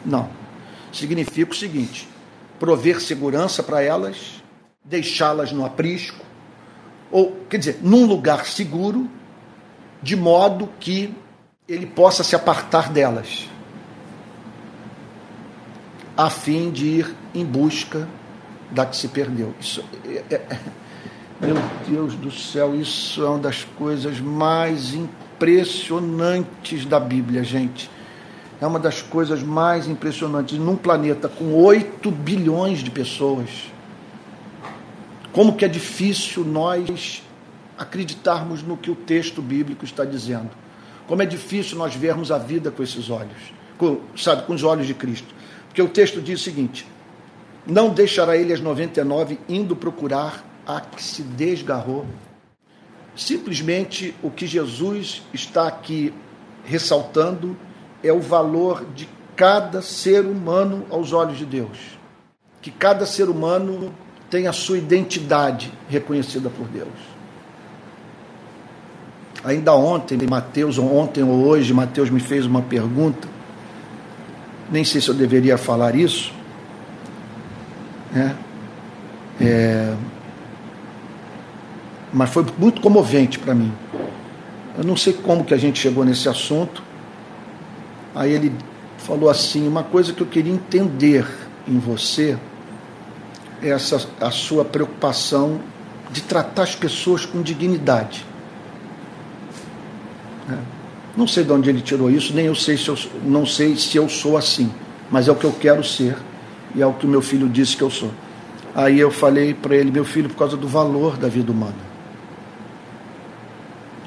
[0.05, 0.27] Não.
[0.91, 2.09] Significa o seguinte:
[2.59, 4.43] prover segurança para elas,
[4.83, 6.25] deixá-las no aprisco,
[7.09, 9.09] ou, quer dizer, num lugar seguro,
[10.01, 11.15] de modo que
[11.67, 13.47] ele possa se apartar delas,
[16.15, 18.07] a fim de ir em busca
[18.69, 19.53] da que se perdeu.
[19.59, 20.59] Isso é, é, é,
[21.39, 21.55] meu
[21.87, 27.89] Deus do céu, isso é uma das coisas mais impressionantes da Bíblia, gente.
[28.61, 30.57] É uma das coisas mais impressionantes.
[30.59, 33.49] Num planeta com 8 bilhões de pessoas,
[35.31, 37.23] como que é difícil nós
[37.77, 40.62] acreditarmos no que o texto bíblico está dizendo.
[41.07, 44.87] Como é difícil nós vermos a vida com esses olhos, com, sabe, com os olhos
[44.87, 45.33] de Cristo.
[45.67, 46.87] Porque o texto diz o seguinte:
[47.65, 52.05] Não deixará ele as 99 indo procurar a que se desgarrou.
[53.15, 56.13] Simplesmente o que Jesus está aqui
[56.63, 57.55] ressaltando
[58.01, 61.77] é o valor de cada ser humano aos olhos de Deus.
[62.61, 63.93] Que cada ser humano
[64.29, 67.12] tem a sua identidade reconhecida por Deus.
[69.43, 73.27] Ainda ontem, Mateus, ontem ou hoje, Mateus me fez uma pergunta.
[74.71, 76.31] Nem sei se eu deveria falar isso.
[78.11, 78.35] Né?
[79.41, 79.93] É,
[82.13, 83.73] mas foi muito comovente para mim.
[84.77, 86.81] Eu não sei como que a gente chegou nesse assunto.
[88.15, 88.53] Aí ele
[88.97, 91.27] falou assim: uma coisa que eu queria entender
[91.67, 92.37] em você
[93.61, 95.59] é essa a sua preocupação
[96.11, 98.25] de tratar as pessoas com dignidade.
[100.49, 100.57] É.
[101.15, 103.97] Não sei de onde ele tirou isso, nem eu sei se eu não sei se
[103.97, 104.71] eu sou assim,
[105.11, 106.17] mas é o que eu quero ser
[106.73, 108.11] e é o que meu filho disse que eu sou.
[108.73, 111.93] Aí eu falei para ele, meu filho, por causa do valor da vida humana.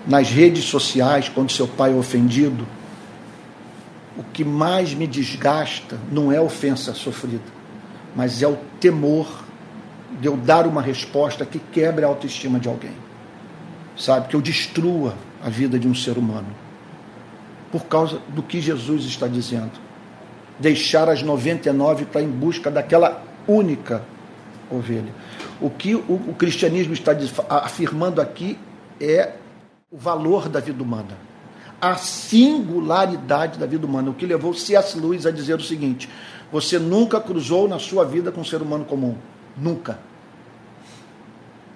[0.05, 2.67] Nas redes sociais, quando seu pai é ofendido,
[4.17, 7.45] o que mais me desgasta não é a ofensa sofrida,
[8.17, 9.45] mas é o temor
[10.21, 12.95] de eu dar uma resposta que quebre a autoestima de alguém.
[13.97, 14.29] Sabe?
[14.29, 15.15] Que eu destrua
[15.47, 16.49] a vida de um ser humano.
[17.71, 19.71] Por causa do que Jesus está dizendo.
[20.59, 24.03] Deixar as 99 para em busca daquela única
[24.69, 25.15] ovelha.
[25.61, 27.13] O que o, o cristianismo está
[27.49, 28.59] afirmando aqui
[29.01, 29.35] é
[29.89, 31.17] o valor da vida humana,
[31.81, 34.99] a singularidade da vida humana, o que levou C.S.
[34.99, 36.09] Lewis a dizer o seguinte:
[36.51, 39.17] você nunca cruzou na sua vida com um ser humano comum.
[39.57, 40.01] Nunca.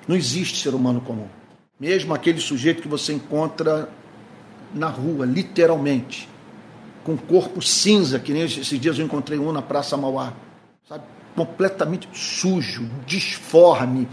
[0.09, 1.29] Não existe ser humano comum.
[1.81, 3.89] Mesmo aquele sujeito que você encontra
[4.75, 6.29] na rua, literalmente.
[7.03, 10.35] com corpo cinza, que nem esses dias eu encontrei um na Praça Mauá,
[10.87, 11.03] sabe?
[11.35, 14.07] completamente sujo, disforme,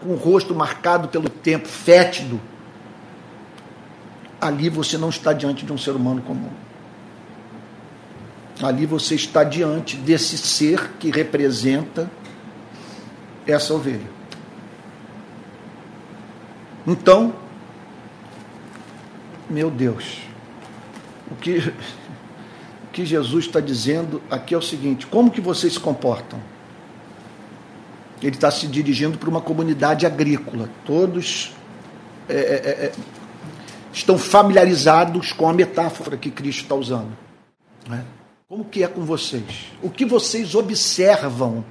[0.00, 2.40] com o rosto marcado pelo tempo, fétido.
[4.40, 6.50] Ali você não está diante de um ser humano comum.
[8.62, 12.10] Ali você está diante desse ser que representa
[13.46, 14.15] essa ovelha.
[16.86, 17.34] Então,
[19.50, 20.18] meu Deus,
[21.30, 25.80] o que, o que Jesus está dizendo aqui é o seguinte: como que vocês se
[25.80, 26.40] comportam?
[28.22, 30.70] Ele está se dirigindo para uma comunidade agrícola.
[30.84, 31.52] Todos
[32.28, 32.38] é, é,
[32.86, 32.92] é,
[33.92, 37.16] estão familiarizados com a metáfora que Cristo está usando.
[37.88, 38.04] Né?
[38.48, 39.72] Como que é com vocês?
[39.82, 41.64] O que vocês observam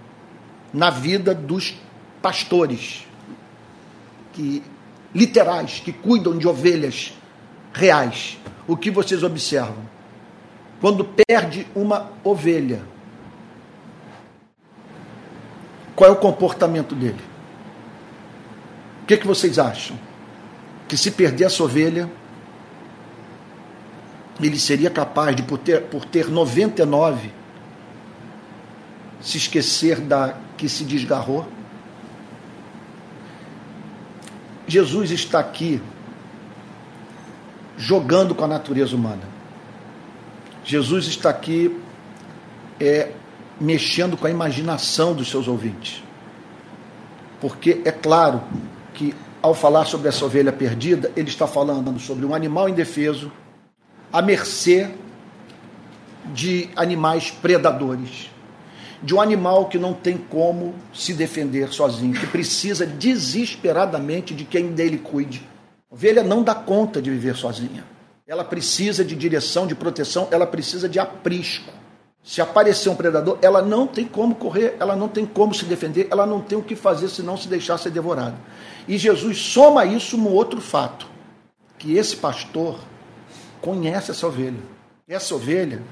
[0.73, 1.73] na vida dos
[2.21, 3.07] pastores,
[4.33, 4.61] que
[5.15, 7.13] literais, que cuidam de ovelhas
[7.73, 8.37] reais?
[8.67, 9.95] O que vocês observam?
[10.81, 12.81] Quando perde uma ovelha,
[15.95, 17.21] qual é o comportamento dele?
[19.03, 19.97] O que, que vocês acham?
[20.87, 22.11] Que se perder essa ovelha,
[24.41, 27.31] ele seria capaz de, por ter, por ter 99,
[29.21, 31.47] se esquecer da que se desgarrou?
[34.67, 35.81] Jesus está aqui
[37.77, 39.23] jogando com a natureza humana.
[40.63, 41.79] Jesus está aqui
[42.79, 43.11] é,
[43.59, 46.03] mexendo com a imaginação dos seus ouvintes.
[47.39, 48.41] Porque é claro
[48.93, 53.31] que ao falar sobre essa ovelha perdida, ele está falando sobre um animal indefeso
[54.11, 54.89] à mercê
[56.33, 58.31] de animais predadores,
[59.01, 64.71] de um animal que não tem como se defender sozinho, que precisa desesperadamente de quem
[64.71, 65.47] dele cuide.
[65.91, 67.83] A ovelha não dá conta de viver sozinha.
[68.27, 71.71] Ela precisa de direção, de proteção, ela precisa de aprisco.
[72.23, 76.07] Se aparecer um predador, ela não tem como correr, ela não tem como se defender,
[76.09, 78.35] ela não tem o que fazer senão se deixar ser devorada.
[78.87, 81.07] E Jesus soma isso no outro fato,
[81.77, 82.79] que esse pastor
[83.61, 84.59] conhece essa ovelha.
[85.07, 85.83] Essa ovelha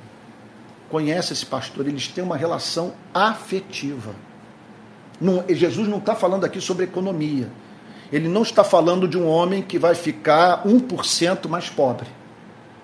[0.94, 4.14] conhece esse pastor, eles têm uma relação afetiva.
[5.20, 7.50] Não, Jesus não está falando aqui sobre economia.
[8.12, 12.06] Ele não está falando de um homem que vai ficar 1% mais pobre.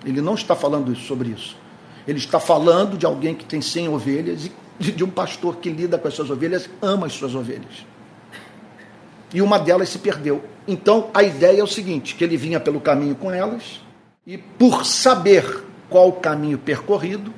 [0.04, 1.56] Ele não está falando sobre isso.
[2.04, 5.96] Ele está falando de alguém que tem 100 ovelhas e de um pastor que lida
[5.96, 7.86] com as suas ovelhas, ama as suas ovelhas.
[9.32, 10.42] E uma delas se perdeu.
[10.66, 13.80] Então a ideia é o seguinte: que ele vinha pelo caminho com elas,
[14.26, 17.32] e por saber qual o caminho percorrido,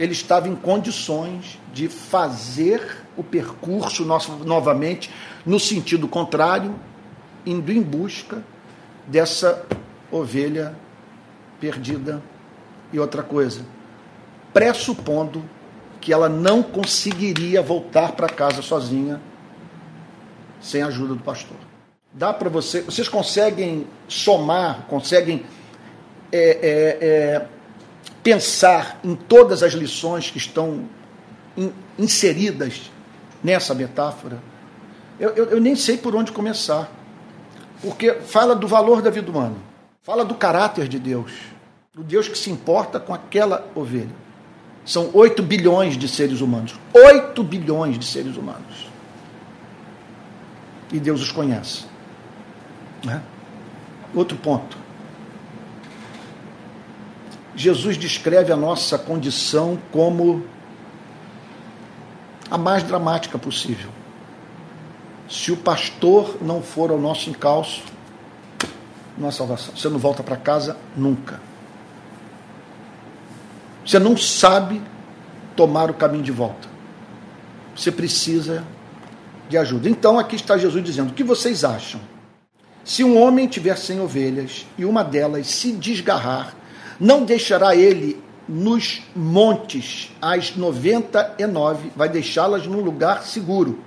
[0.00, 5.10] ele estava em condições de fazer o percurso nosso, novamente
[5.44, 6.74] no sentido contrário,
[7.44, 8.42] indo em busca
[9.06, 9.66] dessa
[10.10, 10.74] ovelha
[11.60, 12.22] perdida.
[12.90, 13.64] E outra coisa,
[14.54, 15.44] pressupondo
[16.00, 19.20] que ela não conseguiria voltar para casa sozinha
[20.62, 21.58] sem a ajuda do pastor.
[22.10, 25.44] Dá para você, vocês conseguem somar, conseguem
[26.32, 27.46] é, é, é,
[28.22, 30.84] pensar em todas as lições que estão
[31.56, 32.90] in, inseridas
[33.42, 34.38] nessa metáfora?
[35.18, 36.90] Eu, eu, eu nem sei por onde começar,
[37.82, 39.56] porque fala do valor da vida humana,
[40.02, 41.32] fala do caráter de Deus,
[41.94, 44.20] do Deus que se importa com aquela ovelha.
[44.84, 46.74] São 8 bilhões de seres humanos.
[46.94, 48.88] 8 bilhões de seres humanos.
[50.92, 51.84] E Deus os conhece.
[53.04, 53.22] Né?
[54.14, 54.76] Outro ponto.
[57.60, 60.42] Jesus descreve a nossa condição como
[62.50, 63.90] a mais dramática possível.
[65.28, 67.82] Se o pastor não for ao nosso encalço,
[69.18, 69.76] não há salvação.
[69.76, 71.38] Você não volta para casa nunca.
[73.84, 74.80] Você não sabe
[75.54, 76.66] tomar o caminho de volta.
[77.76, 78.64] Você precisa
[79.50, 79.86] de ajuda.
[79.86, 82.00] Então aqui está Jesus dizendo: o que vocês acham?
[82.82, 86.58] Se um homem tiver cem ovelhas e uma delas se desgarrar,
[87.00, 93.78] não deixará ele nos montes as 99, vai deixá-las num lugar seguro.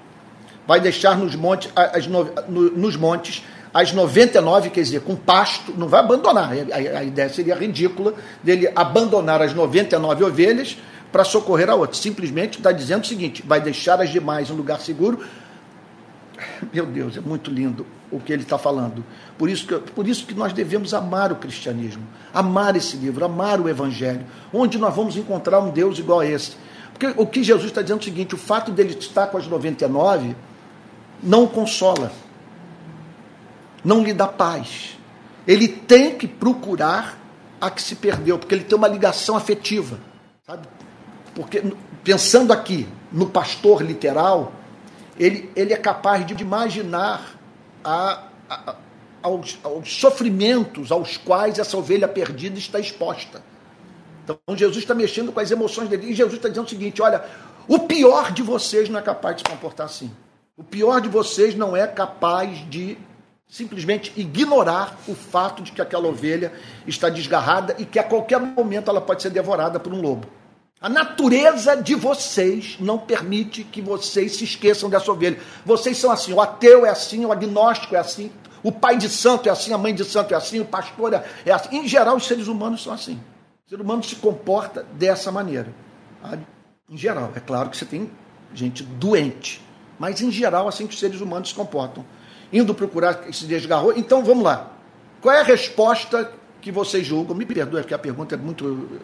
[0.66, 6.00] Vai deixar nos montes, as, nos montes as 99, quer dizer, com pasto, não vai
[6.00, 6.52] abandonar.
[6.54, 10.78] A, a ideia seria ridícula dele abandonar as 99 ovelhas
[11.12, 11.96] para socorrer a outra.
[11.98, 15.26] Simplesmente está dizendo o seguinte: vai deixar as demais em lugar seguro.
[16.74, 19.04] Meu Deus, é muito lindo o que ele está falando.
[19.38, 23.60] Por isso, que, por isso que nós devemos amar o cristianismo, amar esse livro, amar
[23.60, 26.56] o evangelho, onde nós vamos encontrar um Deus igual a esse.
[26.94, 29.48] Porque o que Jesus está dizendo é o seguinte: o fato dele estar com as
[29.48, 30.36] 99
[31.22, 32.12] não consola
[33.84, 34.98] não lhe dá paz.
[35.46, 37.18] Ele tem que procurar
[37.60, 40.00] a que se perdeu, porque ele tem uma ligação afetiva,
[40.46, 40.68] sabe?
[41.36, 41.64] Porque
[42.04, 44.54] pensando aqui no pastor literal,
[45.18, 47.33] ele, ele é capaz de imaginar
[47.84, 48.76] a, a,
[49.22, 53.42] aos, aos sofrimentos aos quais essa ovelha perdida está exposta.
[54.24, 56.12] Então Jesus está mexendo com as emoções dele.
[56.12, 57.24] E Jesus está dizendo o seguinte: olha,
[57.68, 60.12] o pior de vocês não é capaz de se comportar assim.
[60.56, 62.98] O pior de vocês não é capaz de
[63.48, 66.52] simplesmente ignorar o fato de que aquela ovelha
[66.88, 70.28] está desgarrada e que a qualquer momento ela pode ser devorada por um lobo.
[70.84, 75.40] A natureza de vocês não permite que vocês se esqueçam dessa ovelha.
[75.66, 78.30] Vocês são assim, o ateu é assim, o agnóstico é assim,
[78.62, 81.14] o pai de santo é assim, a mãe de santo é assim, o pastor
[81.46, 81.78] é assim.
[81.78, 83.18] Em geral, os seres humanos são assim.
[83.66, 85.74] O ser humano se comporta dessa maneira.
[86.90, 88.12] Em geral, é claro que você tem
[88.54, 89.64] gente doente,
[89.98, 92.06] mas em geral, assim que os seres humanos se comportam
[92.52, 93.94] indo procurar se desgarrou.
[93.98, 94.70] Então vamos lá.
[95.22, 97.34] Qual é a resposta que vocês julgam?
[97.34, 99.00] Me perdoe, porque a pergunta é muito.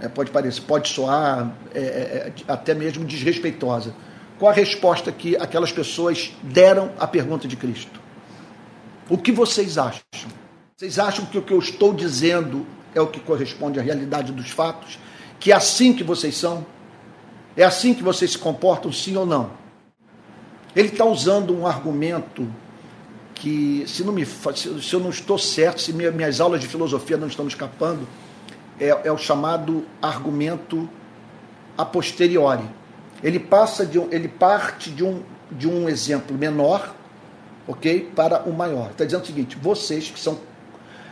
[0.00, 3.94] É, pode parecer, pode soar é, é, é, até mesmo desrespeitosa.
[4.38, 8.00] Qual a resposta que aquelas pessoas deram à pergunta de Cristo?
[9.08, 10.02] O que vocês acham?
[10.76, 14.50] Vocês acham que o que eu estou dizendo é o que corresponde à realidade dos
[14.50, 14.98] fatos?
[15.40, 16.66] Que é assim que vocês são?
[17.56, 19.50] É assim que vocês se comportam, sim ou não?
[20.74, 22.46] Ele está usando um argumento
[23.34, 27.28] que, se, não me, se eu não estou certo, se minhas aulas de filosofia não
[27.28, 28.06] estão me escapando,
[28.80, 30.88] é, é o chamado argumento
[31.76, 32.64] a posteriori.
[33.22, 36.94] Ele passa de um, ele parte de um, de um exemplo menor,
[37.66, 38.90] ok, para o maior.
[38.90, 40.38] Está dizendo o seguinte: vocês que são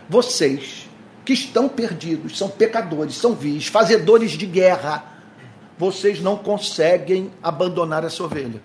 [0.08, 0.88] vocês
[1.24, 5.02] que estão perdidos, são pecadores, são vis, fazedores de guerra,
[5.78, 8.60] vocês não conseguem abandonar essa ovelha.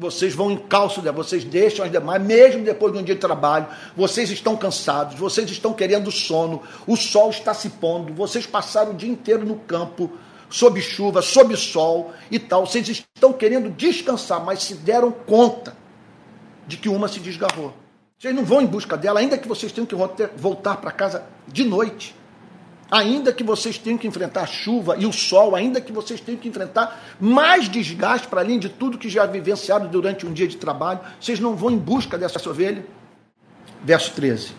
[0.00, 3.66] Vocês vão em calço vocês deixam as demais, mesmo depois de um dia de trabalho,
[3.94, 8.94] vocês estão cansados, vocês estão querendo sono, o sol está se pondo, vocês passaram o
[8.94, 10.10] dia inteiro no campo,
[10.48, 15.76] sob chuva, sob sol e tal, vocês estão querendo descansar, mas se deram conta
[16.66, 17.74] de que uma se desgarrou.
[18.18, 19.94] Vocês não vão em busca dela, ainda que vocês tenham que
[20.34, 22.14] voltar para casa de noite
[22.90, 26.40] ainda que vocês tenham que enfrentar a chuva e o sol, ainda que vocês tenham
[26.40, 30.56] que enfrentar mais desgaste para além de tudo que já vivenciaram durante um dia de
[30.56, 32.84] trabalho, vocês não vão em busca dessa ovelha?
[33.84, 34.52] Verso 13.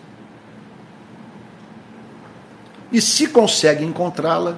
[2.90, 4.56] E se consegue encontrá-la,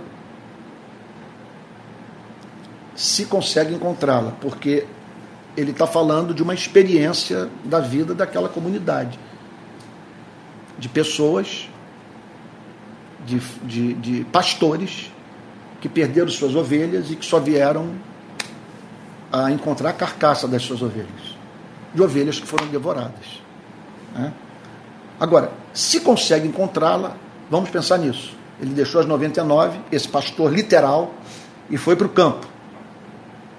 [2.94, 4.87] se consegue encontrá-la, porque
[5.56, 9.18] ele está falando de uma experiência da vida daquela comunidade,
[10.78, 11.68] de pessoas
[13.24, 15.10] de, de, de pastores
[15.80, 17.90] que perderam suas ovelhas e que só vieram
[19.32, 21.37] a encontrar a carcaça das suas ovelhas,
[21.92, 23.42] de ovelhas que foram devoradas.
[24.14, 24.32] Né?
[25.18, 27.16] Agora, se consegue encontrá-la,
[27.50, 28.34] vamos pensar nisso.
[28.60, 31.12] Ele deixou as 99, esse pastor literal,
[31.68, 32.46] e foi para o campo.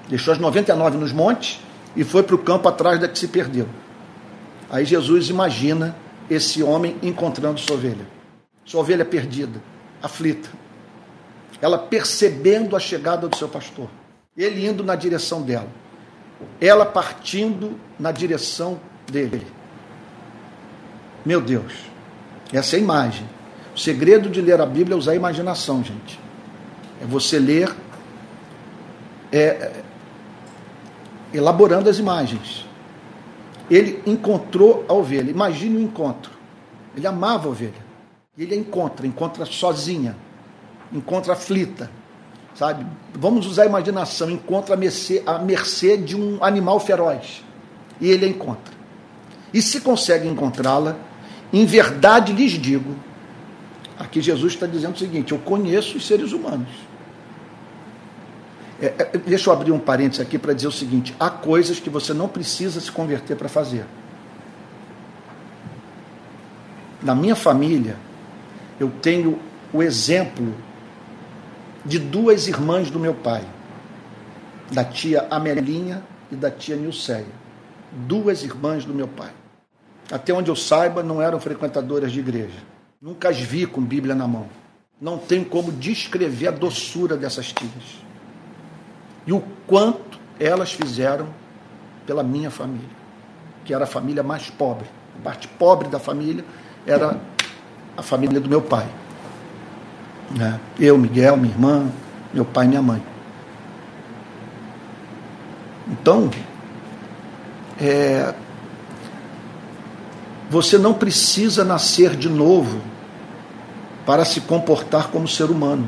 [0.07, 1.59] Deixou as 99 nos montes
[1.95, 3.67] e foi para o campo atrás da que se perdeu.
[4.69, 5.95] Aí Jesus imagina
[6.29, 8.14] esse homem encontrando sua ovelha
[8.65, 9.61] sua ovelha perdida,
[10.01, 10.49] aflita.
[11.61, 13.89] Ela percebendo a chegada do seu pastor,
[14.35, 15.69] ele indo na direção dela,
[16.59, 19.45] ela partindo na direção dele.
[21.25, 21.73] Meu Deus,
[22.51, 23.25] essa é a imagem.
[23.73, 26.19] O segredo de ler a Bíblia é usar a imaginação, gente.
[27.01, 27.73] É você ler
[29.31, 29.71] é,
[31.33, 32.65] elaborando as imagens.
[33.69, 35.29] Ele encontrou a ovelha.
[35.29, 36.31] Imagine o encontro.
[36.95, 37.84] Ele amava a ovelha.
[38.37, 40.15] E ele a encontra, encontra sozinha,
[40.91, 41.89] encontra aflita,
[42.53, 42.85] sabe?
[43.13, 47.43] Vamos usar a imaginação, encontra a mercê, a mercê de um animal feroz.
[47.99, 48.73] E ele a encontra.
[49.53, 50.97] E se consegue encontrá-la,
[51.53, 52.95] em verdade lhes digo,
[53.97, 56.67] aqui Jesus está dizendo o seguinte: eu conheço os seres humanos.
[58.81, 61.89] É, é, deixa eu abrir um parênteses aqui para dizer o seguinte: há coisas que
[61.89, 63.85] você não precisa se converter para fazer.
[67.01, 67.95] Na minha família,
[68.79, 69.39] eu tenho
[69.73, 70.53] o exemplo
[71.85, 73.43] de duas irmãs do meu pai,
[74.71, 77.25] da tia Amelinha e da tia Nilceia.
[77.91, 79.31] Duas irmãs do meu pai.
[80.11, 82.59] Até onde eu saiba, não eram frequentadoras de igreja.
[83.01, 84.47] Nunca as vi com Bíblia na mão.
[84.99, 88.03] Não tenho como descrever a doçura dessas tias.
[89.27, 91.27] E o quanto elas fizeram
[92.05, 92.89] pela minha família,
[93.63, 94.87] que era a família mais pobre.
[95.19, 96.45] A parte pobre da família
[96.85, 97.19] era
[97.97, 98.87] a família do meu pai.
[100.31, 100.59] Né?
[100.79, 101.89] Eu, Miguel, minha irmã,
[102.33, 103.03] meu pai e minha mãe.
[105.87, 106.31] Então,
[107.79, 108.33] é,
[110.49, 112.81] você não precisa nascer de novo
[114.05, 115.87] para se comportar como ser humano.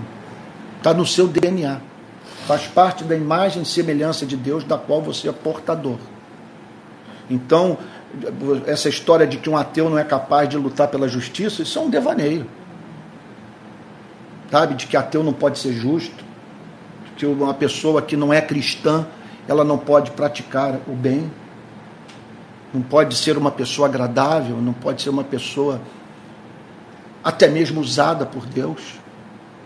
[0.77, 1.79] Está no seu DNA.
[2.45, 5.97] Faz parte da imagem e semelhança de Deus da qual você é portador.
[7.29, 7.77] Então,
[8.65, 11.81] essa história de que um ateu não é capaz de lutar pela justiça, isso é
[11.81, 12.47] um devaneio.
[14.49, 14.75] Sabe?
[14.75, 16.25] De que ateu não pode ser justo,
[17.17, 19.05] que uma pessoa que não é cristã,
[19.47, 21.31] ela não pode praticar o bem,
[22.73, 25.81] não pode ser uma pessoa agradável, não pode ser uma pessoa
[27.23, 28.99] até mesmo usada por Deus,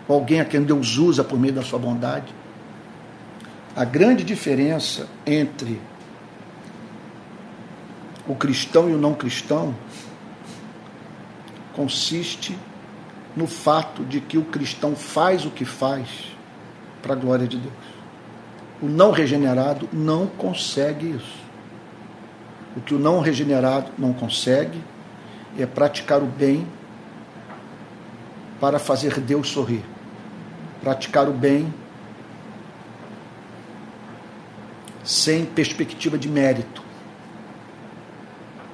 [0.07, 2.33] ou alguém a quem Deus usa por meio da sua bondade.
[3.75, 5.79] A grande diferença entre
[8.31, 9.75] o cristão e o não cristão
[11.73, 12.57] consiste
[13.35, 16.07] no fato de que o cristão faz o que faz
[17.01, 17.73] para a glória de Deus.
[18.81, 21.41] O não regenerado não consegue isso.
[22.77, 24.81] O que o não regenerado não consegue
[25.59, 26.65] é praticar o bem
[28.61, 29.83] para fazer Deus sorrir.
[30.79, 31.73] Praticar o bem
[35.03, 36.90] sem perspectiva de mérito.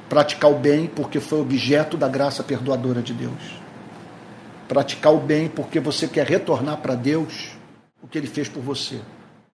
[0.09, 3.61] Praticar o bem porque foi objeto da graça perdoadora de Deus.
[4.67, 7.57] Praticar o bem porque você quer retornar para Deus
[8.01, 8.99] o que ele fez por você,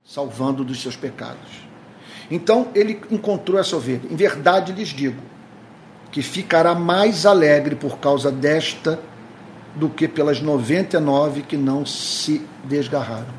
[0.03, 1.63] salvando dos seus pecados.
[2.29, 4.01] Então ele encontrou essa ovelha.
[4.09, 5.21] Em verdade lhes digo
[6.11, 8.99] que ficará mais alegre por causa desta
[9.75, 13.33] do que pelas 99 que não se desgarraram.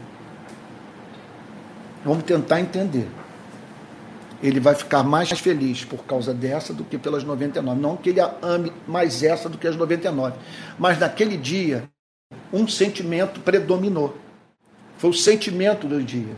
[2.04, 3.08] Vamos tentar entender
[4.44, 7.80] ele vai ficar mais feliz por causa dessa do que pelas 99.
[7.80, 10.36] Não que ele ame mais essa do que as 99.
[10.78, 11.84] Mas naquele dia,
[12.52, 14.14] um sentimento predominou.
[14.98, 16.36] Foi o sentimento do dia.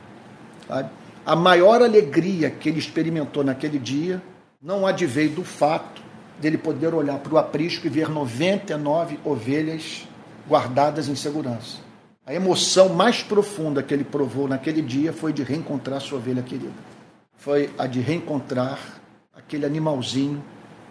[0.68, 0.88] Sabe?
[1.26, 4.22] A maior alegria que ele experimentou naquele dia
[4.62, 6.00] não adveio do fato
[6.40, 10.06] dele poder olhar para o aprisco e ver 99 ovelhas
[10.48, 11.78] guardadas em segurança.
[12.24, 16.95] A emoção mais profunda que ele provou naquele dia foi de reencontrar sua ovelha querida
[17.36, 19.00] foi a de reencontrar
[19.34, 20.42] aquele animalzinho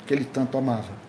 [0.06, 1.06] que ele tanto amava.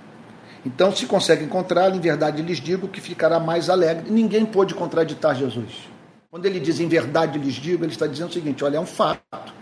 [0.64, 4.10] Então, se consegue encontrá-lo, em verdade lhes digo que ficará mais alegre.
[4.10, 5.88] Ninguém pôde contraditar Jesus.
[6.28, 8.86] Quando ele diz em verdade lhes digo, ele está dizendo o seguinte: olha, é um
[8.86, 9.54] fato.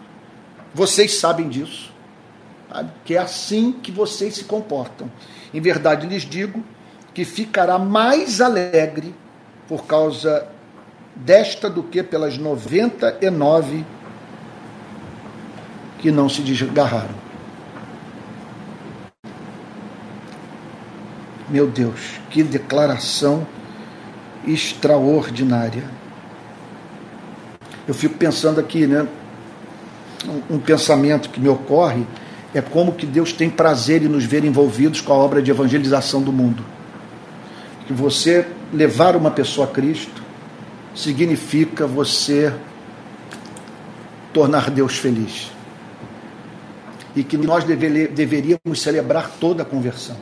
[0.72, 1.92] Vocês sabem disso.
[2.72, 2.90] Sabe?
[3.04, 5.10] Que é assim que vocês se comportam.
[5.52, 6.64] Em verdade lhes digo
[7.12, 9.14] que ficará mais alegre
[9.68, 10.48] por causa
[11.14, 13.84] desta do que pelas 99
[16.04, 17.14] que não se desgarraram.
[21.48, 23.46] Meu Deus, que declaração
[24.46, 25.84] extraordinária.
[27.88, 29.08] Eu fico pensando aqui, né?
[30.50, 32.04] Um, pensamento que me ocorre
[32.52, 36.20] é como que Deus tem prazer em nos ver envolvidos com a obra de evangelização
[36.20, 36.62] do mundo.
[37.86, 40.22] Que você levar uma pessoa a Cristo
[40.94, 42.52] significa você
[44.34, 45.54] tornar Deus feliz
[47.14, 50.16] e que nós deve, deveríamos celebrar toda a conversão.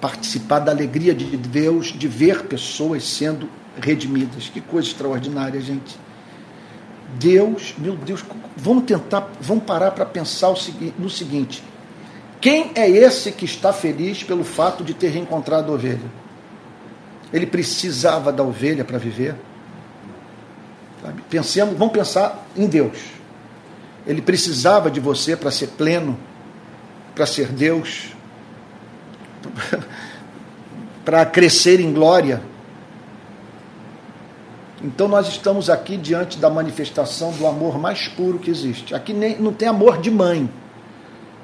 [0.00, 3.48] Participar da alegria de Deus, de ver pessoas sendo
[3.80, 4.48] redimidas.
[4.48, 5.98] Que coisa extraordinária, gente.
[7.18, 8.24] Deus, meu Deus,
[8.56, 10.54] vamos tentar, vamos parar para pensar
[10.98, 11.62] no seguinte:
[12.40, 16.20] quem é esse que está feliz pelo fato de ter reencontrado a ovelha?
[17.32, 19.36] Ele precisava da ovelha para viver?
[21.28, 23.19] Pensemos, vamos pensar em Deus.
[24.06, 26.18] Ele precisava de você para ser pleno,
[27.14, 28.08] para ser Deus,
[31.04, 32.42] para crescer em glória.
[34.82, 38.94] Então nós estamos aqui diante da manifestação do amor mais puro que existe.
[38.94, 40.50] Aqui nem, não tem amor de mãe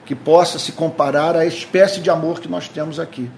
[0.07, 3.29] que possa se comparar à espécie de amor que nós temos aqui.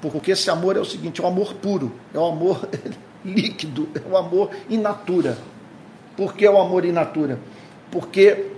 [0.00, 2.68] Porque esse amor é o seguinte, é o amor puro, é o amor
[3.24, 5.38] líquido, é o amor in natura.
[6.16, 7.38] Por que é o amor in natura?
[7.90, 8.55] Porque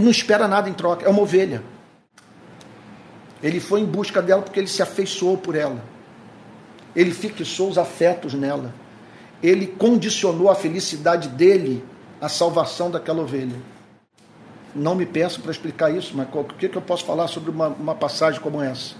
[0.00, 1.62] não espera nada em troca, é uma ovelha.
[3.42, 5.82] Ele foi em busca dela porque ele se afeiçoou por ela.
[6.94, 8.74] Ele fixou os afetos nela.
[9.42, 11.84] Ele condicionou a felicidade dele
[12.20, 13.56] à salvação daquela ovelha.
[14.74, 17.68] Não me peço para explicar isso, mas o que, que eu posso falar sobre uma,
[17.68, 18.94] uma passagem como essa?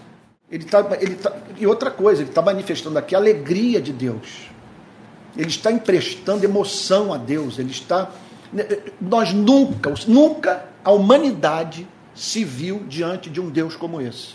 [0.51, 4.49] Ele tá, ele tá, e outra coisa, ele está manifestando aqui a alegria de Deus.
[5.37, 7.59] Ele está emprestando emoção a Deus.
[7.59, 8.11] Ele está
[9.01, 14.35] nós nunca, nunca a humanidade se viu diante de um Deus como esse.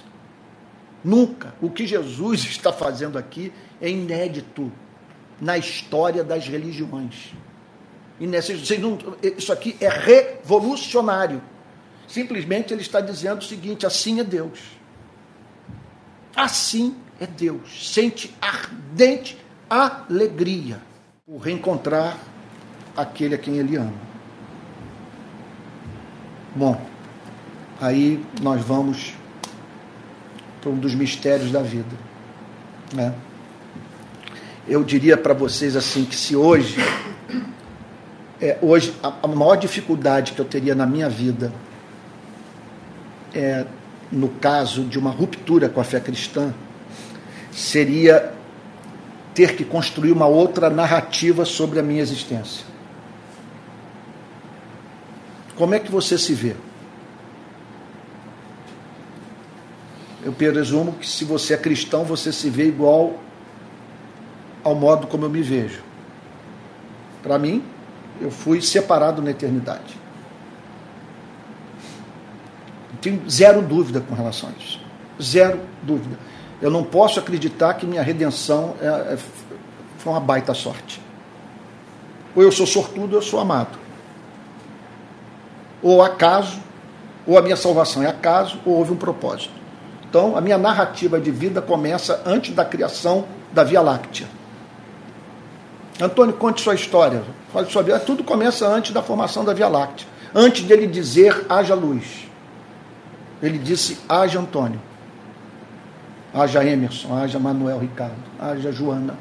[1.03, 1.53] Nunca.
[1.61, 3.51] O que Jesus está fazendo aqui
[3.81, 4.71] é inédito
[5.39, 7.33] na história das religiões.
[9.37, 11.41] Isso aqui é revolucionário.
[12.07, 14.59] Simplesmente ele está dizendo o seguinte: assim é Deus.
[16.35, 17.91] Assim é Deus.
[17.91, 20.79] Sente ardente alegria
[21.25, 22.19] por reencontrar
[22.95, 24.10] aquele a quem ele ama.
[26.53, 26.81] Bom,
[27.79, 29.13] aí nós vamos
[30.59, 31.95] para um dos mistérios da vida.
[32.93, 33.13] Né?
[34.67, 36.75] Eu diria para vocês assim que se hoje,
[38.41, 41.53] é, hoje a, a maior dificuldade que eu teria na minha vida
[43.33, 43.65] é
[44.11, 46.53] no caso de uma ruptura com a fé cristã,
[47.49, 48.33] seria
[49.33, 52.70] ter que construir uma outra narrativa sobre a minha existência.
[55.61, 56.55] Como é que você se vê?
[60.23, 63.19] Eu presumo que se você é cristão, você se vê igual
[64.63, 65.83] ao modo como eu me vejo.
[67.21, 67.63] Para mim,
[68.19, 69.95] eu fui separado na eternidade.
[72.99, 74.81] Tenho zero dúvida com relação a isso.
[75.21, 76.17] Zero dúvida.
[76.59, 79.17] Eu não posso acreditar que minha redenção é, é,
[79.99, 80.99] foi uma baita sorte.
[82.35, 83.80] Ou eu sou sortudo ou eu sou amado.
[85.81, 86.59] Ou acaso,
[87.25, 89.53] ou a minha salvação é acaso, ou houve um propósito.
[90.09, 94.27] Então, a minha narrativa de vida começa antes da criação da Via Láctea.
[95.99, 97.23] Antônio, conte sua história.
[97.53, 97.99] Fale sua vida.
[97.99, 100.07] Tudo começa antes da formação da Via Láctea.
[100.33, 102.27] Antes dele dizer haja luz.
[103.41, 104.81] Ele disse haja Antônio.
[106.33, 109.15] Haja Emerson, haja Manuel Ricardo, haja Joana.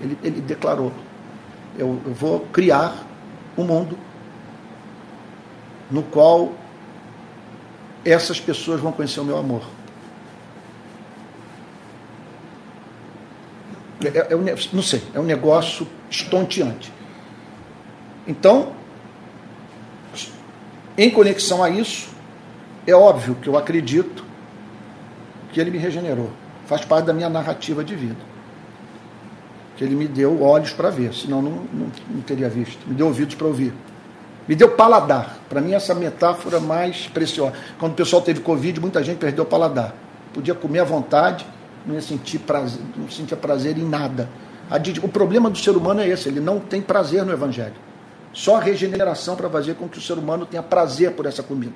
[0.00, 0.92] Ele, ele declarou:
[1.78, 2.94] eu, eu vou criar
[3.56, 3.96] um mundo
[5.90, 6.52] no qual
[8.04, 9.62] essas pessoas vão conhecer o meu amor.
[14.04, 16.92] É, é, é, não sei, é um negócio estonteante.
[18.26, 18.72] Então,
[20.96, 22.08] em conexão a isso,
[22.86, 24.24] é óbvio que eu acredito
[25.52, 26.30] que ele me regenerou
[26.66, 28.16] faz parte da minha narrativa de vida.
[29.76, 32.86] Que ele me deu olhos para ver, senão não, não, não teria visto.
[32.86, 33.72] Me deu ouvidos para ouvir.
[34.48, 35.38] Me deu paladar.
[35.48, 37.54] Para mim, essa metáfora mais preciosa.
[37.78, 39.94] Quando o pessoal teve Covid, muita gente perdeu o paladar.
[40.32, 41.46] Podia comer à vontade,
[41.84, 44.28] não ia sentir prazer, não sentia prazer em nada.
[45.02, 47.74] O problema do ser humano é esse, ele não tem prazer no Evangelho.
[48.32, 51.74] Só a regeneração para fazer com que o ser humano tenha prazer por essa comida.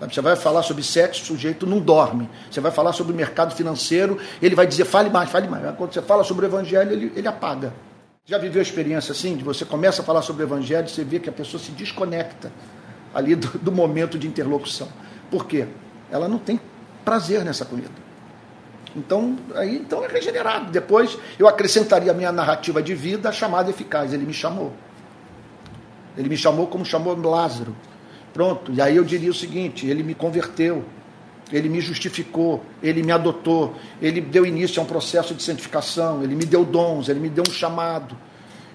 [0.00, 2.28] Você vai falar sobre sexo, o sujeito não dorme.
[2.50, 5.74] Você vai falar sobre o mercado financeiro, ele vai dizer, fale mais, fale mais.
[5.76, 7.72] Quando você fala sobre o evangelho, ele, ele apaga.
[8.28, 9.38] Já viveu a experiência assim?
[9.38, 11.70] De você começa a falar sobre o evangelho, e você vê que a pessoa se
[11.70, 12.52] desconecta
[13.14, 14.86] ali do, do momento de interlocução.
[15.30, 15.66] Por quê?
[16.10, 16.60] Ela não tem
[17.06, 17.88] prazer nessa comida.
[18.94, 20.70] Então, aí, então é regenerado.
[20.70, 24.12] Depois eu acrescentaria a minha narrativa de vida, a chamada eficaz.
[24.12, 24.74] Ele me chamou.
[26.14, 27.74] Ele me chamou como chamou Lázaro.
[28.34, 30.84] Pronto, e aí eu diria o seguinte: ele me converteu,
[31.52, 36.34] ele me justificou, ele me adotou, ele deu início a um processo de santificação, ele
[36.34, 38.16] me deu dons, ele me deu um chamado,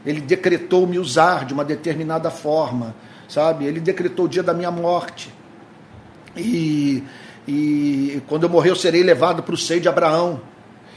[0.05, 2.95] ele decretou me usar de uma determinada forma,
[3.28, 3.65] sabe?
[3.65, 5.34] Ele decretou o dia da minha morte.
[6.36, 7.03] E,
[7.47, 10.41] e quando eu morrer, eu serei levado para o seio de Abraão.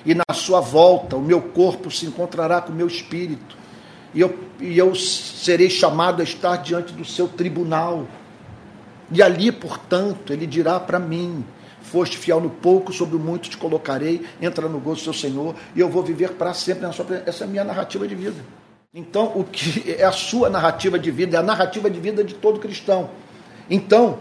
[0.05, 3.57] E na sua volta, o meu corpo se encontrará com o meu espírito.
[4.15, 8.07] E eu, e eu serei chamado a estar diante do seu tribunal.
[9.11, 11.45] E ali, portanto, ele dirá para mim:
[11.87, 15.55] Foste fiel no pouco, sobre o muito te colocarei, entra no gozo do seu Senhor,
[15.75, 17.31] e eu vou viver para sempre na sua presença.
[17.31, 18.45] Essa é a minha narrativa de vida.
[18.93, 21.37] Então, o que é a sua narrativa de vida?
[21.37, 23.11] É a narrativa de vida de todo cristão.
[23.71, 24.19] Então,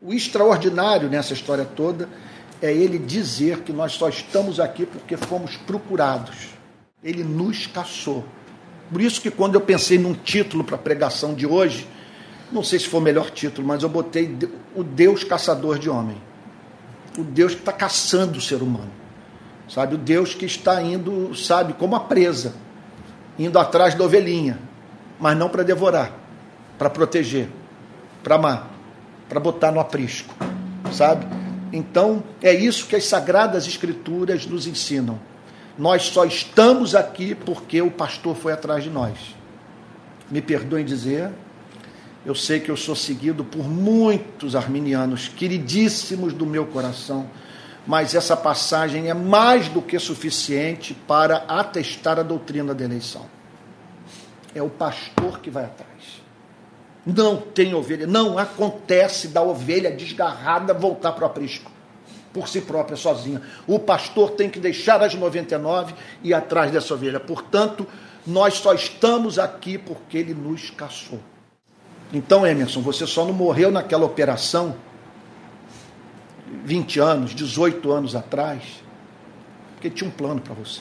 [0.00, 2.08] o extraordinário nessa história toda
[2.62, 6.50] é ele dizer que nós só estamos aqui porque fomos procurados.
[7.02, 8.24] Ele nos caçou.
[8.92, 11.88] Por isso que quando eu pensei num título para a pregação de hoje,
[12.52, 14.36] não sei se foi o melhor título, mas eu botei
[14.76, 16.29] o Deus caçador de homem.
[17.18, 18.90] O Deus que está caçando o ser humano.
[19.68, 19.94] Sabe?
[19.94, 22.54] O Deus que está indo, sabe, como a presa,
[23.38, 24.58] indo atrás da ovelhinha,
[25.18, 26.12] mas não para devorar,
[26.76, 27.48] para proteger,
[28.22, 28.70] para amar,
[29.28, 30.34] para botar no aprisco,
[30.92, 31.24] sabe?
[31.72, 35.20] Então, é isso que as sagradas escrituras nos ensinam.
[35.78, 39.16] Nós só estamos aqui porque o pastor foi atrás de nós.
[40.28, 41.30] Me perdoem dizer,
[42.24, 47.28] eu sei que eu sou seguido por muitos arminianos, queridíssimos do meu coração,
[47.86, 53.26] mas essa passagem é mais do que suficiente para atestar a doutrina da eleição.
[54.54, 56.20] É o pastor que vai atrás.
[57.06, 61.72] Não tem ovelha, não acontece da ovelha desgarrada voltar para o aprisco
[62.32, 63.42] por si própria, sozinha.
[63.66, 67.18] O pastor tem que deixar as 99 e ir atrás dessa ovelha.
[67.18, 67.86] Portanto,
[68.26, 71.20] nós só estamos aqui porque ele nos caçou.
[72.12, 74.74] Então, Emerson, você só não morreu naquela operação
[76.64, 78.62] 20 anos, 18 anos atrás,
[79.74, 80.80] porque tinha um plano para você.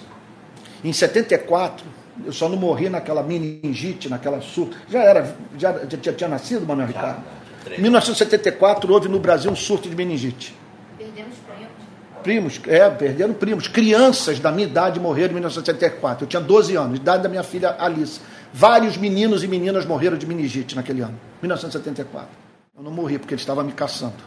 [0.84, 1.86] Em 74,
[2.26, 4.76] eu só não morri naquela meningite, naquela surto.
[4.90, 7.24] Já era, já, já, já tinha nascido, Manuel Ricardo?
[7.68, 10.56] Em 1974 houve no Brasil um surto de meningite.
[10.98, 12.58] Perdemos primos.
[12.58, 13.68] Primos, é, perderam primos.
[13.68, 16.24] Crianças da minha idade morreram em 1974.
[16.24, 18.20] Eu tinha 12 anos, idade da minha filha Alice.
[18.54, 22.30] Vários meninos e meninas morreram de meningite naquele ano, 1974.
[22.76, 24.24] Eu não morri porque ele estava me caçando.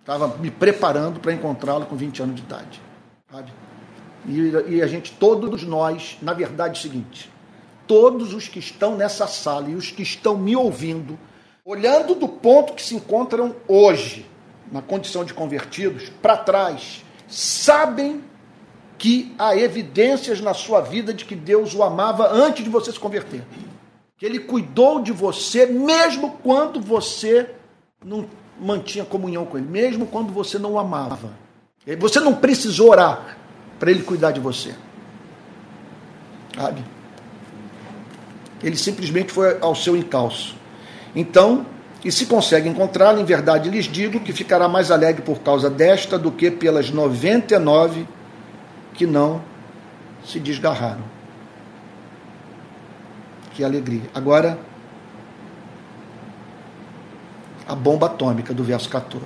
[0.00, 2.80] Estava me preparando para encontrá-lo com 20 anos de idade.
[3.30, 3.52] Sabe?
[4.26, 7.30] E, e a gente, todos nós, na verdade, é o seguinte:
[7.86, 11.18] todos os que estão nessa sala e os que estão me ouvindo,
[11.64, 14.26] olhando do ponto que se encontram hoje,
[14.70, 18.22] na condição de convertidos, para trás, sabem
[19.02, 23.00] que há evidências na sua vida de que Deus o amava antes de você se
[23.00, 23.42] converter.
[24.16, 27.50] Que ele cuidou de você mesmo quando você
[28.04, 28.26] não
[28.60, 31.30] mantinha comunhão com ele, mesmo quando você não o amava.
[31.98, 33.36] Você não precisou orar
[33.76, 34.72] para ele cuidar de você.
[36.54, 36.84] Sabe?
[38.62, 40.54] Ele simplesmente foi ao seu encalço.
[41.12, 41.66] Então,
[42.04, 46.16] e se consegue encontrá-lo, em verdade lhes digo que ficará mais alegre por causa desta
[46.16, 48.06] do que pelas 99
[48.94, 49.42] que não
[50.24, 51.04] se desgarraram.
[53.52, 54.08] Que alegria.
[54.14, 54.58] Agora,
[57.66, 59.24] a bomba atômica do verso 14.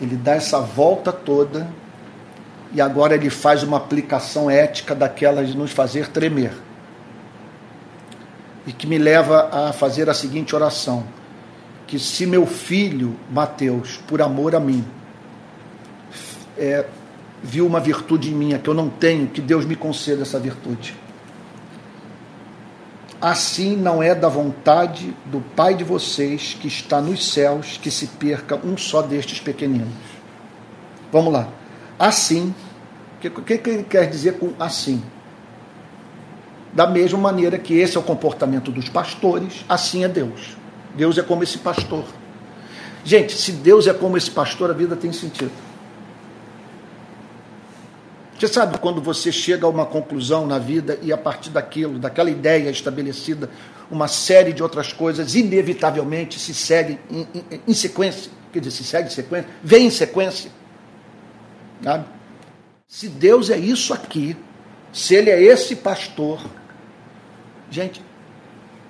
[0.00, 1.68] Ele dá essa volta toda
[2.72, 6.52] e agora ele faz uma aplicação ética daquelas de nos fazer tremer.
[8.66, 11.04] E que me leva a fazer a seguinte oração:
[11.86, 14.84] que se meu filho Mateus, por amor a mim,
[16.58, 16.84] é,
[17.44, 20.96] viu uma virtude em mim que eu não tenho, que Deus me conceda essa virtude.
[23.20, 28.06] Assim não é da vontade do Pai de vocês que está nos céus que se
[28.06, 29.92] perca um só destes pequeninos.
[31.12, 31.48] Vamos lá.
[31.98, 32.54] Assim,
[33.22, 35.02] o que, que ele quer dizer com assim?
[36.72, 40.56] Da mesma maneira que esse é o comportamento dos pastores, assim é Deus.
[40.94, 42.04] Deus é como esse pastor.
[43.04, 45.52] Gente, se Deus é como esse pastor, a vida tem sentido.
[48.44, 52.28] Você sabe quando você chega a uma conclusão na vida e a partir daquilo, daquela
[52.28, 53.48] ideia estabelecida,
[53.90, 58.30] uma série de outras coisas inevitavelmente se seguem em, em, em sequência.
[58.52, 60.50] Quer dizer, se segue em sequência, vem em sequência.
[61.82, 62.04] Sabe?
[62.86, 64.36] Se Deus é isso aqui,
[64.92, 66.38] se Ele é esse pastor,
[67.70, 68.02] gente,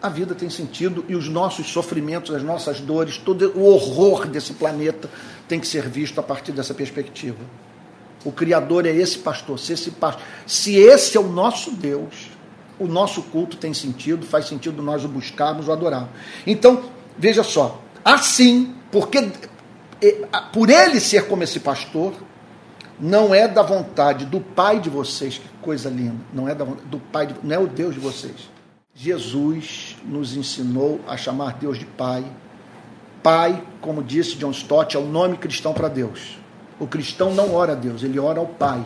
[0.02, 4.55] a vida tem sentido e os nossos sofrimentos, as nossas dores, todo o horror desse
[4.55, 5.09] planeta
[5.46, 7.38] tem que ser visto a partir dessa perspectiva.
[8.25, 9.59] O Criador é esse pastor.
[9.59, 9.93] Se esse,
[10.47, 12.31] se esse é o nosso Deus,
[12.79, 16.11] o nosso culto tem sentido, faz sentido nós o buscarmos, o adorarmos.
[16.47, 16.85] Então,
[17.18, 19.31] veja só, assim, porque
[20.53, 22.14] por ele ser como esse pastor,
[22.99, 26.89] não é da vontade do Pai de vocês, que coisa linda, não é da vontade,
[26.89, 28.51] do Pai, de, não é o Deus de vocês.
[28.95, 32.25] Jesus nos ensinou a chamar Deus de Pai.
[33.22, 36.39] Pai, como disse John Stott, é o nome cristão para Deus.
[36.79, 38.85] O cristão não ora a Deus, ele ora ao Pai,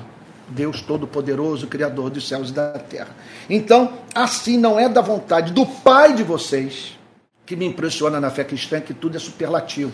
[0.49, 3.11] Deus Todo-Poderoso, Criador dos céus e da terra.
[3.49, 6.99] Então, assim não é da vontade do Pai de vocês,
[7.47, 9.93] que me impressiona na fé cristã, que tudo é superlativo.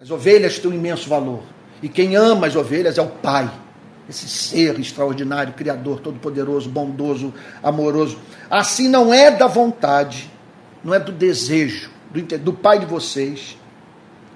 [0.00, 1.42] As ovelhas têm um imenso valor.
[1.82, 3.50] E quem ama as ovelhas é o Pai,
[4.08, 7.32] esse ser extraordinário, Criador, Todo-Poderoso, bondoso,
[7.62, 8.18] amoroso.
[8.50, 10.30] Assim não é da vontade,
[10.82, 13.58] não é do desejo do, do Pai de vocês,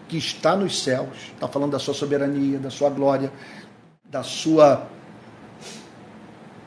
[0.09, 3.31] que está nos céus, está falando da sua soberania, da sua glória,
[4.05, 4.89] da sua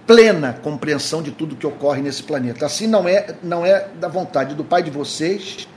[0.06, 2.66] plena compreensão de tudo que ocorre nesse planeta.
[2.66, 5.68] Assim não é, não é da vontade do Pai de vocês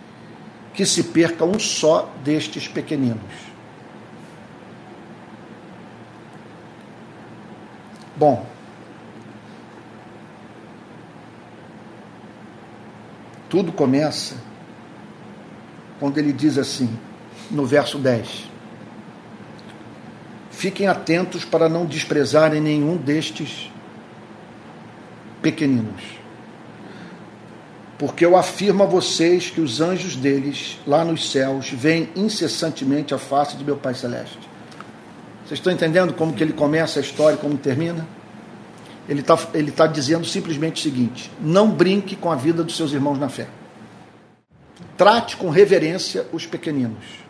[0.75, 3.23] que se perca um só destes pequeninos.
[8.17, 8.47] Bom,
[13.49, 14.37] tudo começa
[15.99, 16.99] quando ele diz assim:
[17.51, 18.55] no verso 10.
[20.51, 23.71] Fiquem atentos para não desprezarem nenhum destes
[25.43, 26.03] pequeninos.
[27.99, 33.19] Porque eu afirmo a vocês que os anjos deles, lá nos céus, veem incessantemente a
[33.19, 34.39] face de meu Pai Celeste.
[35.45, 38.07] Vocês estão entendendo como que ele começa a história como termina?
[39.09, 42.93] Ele está ele tá dizendo simplesmente o seguinte: não brinque com a vida dos seus
[42.93, 43.49] irmãos na fé.
[44.97, 47.24] Trate com reverência os pequeninos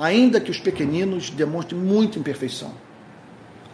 [0.00, 2.72] ainda que os pequeninos demonstrem muita imperfeição.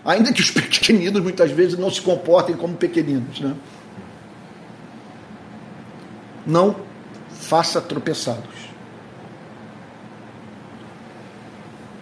[0.04, 3.40] Ainda que os pequeninos muitas vezes não se comportem como pequeninos.
[3.40, 3.54] Né?
[6.44, 6.74] Não
[7.30, 8.66] faça tropeçados.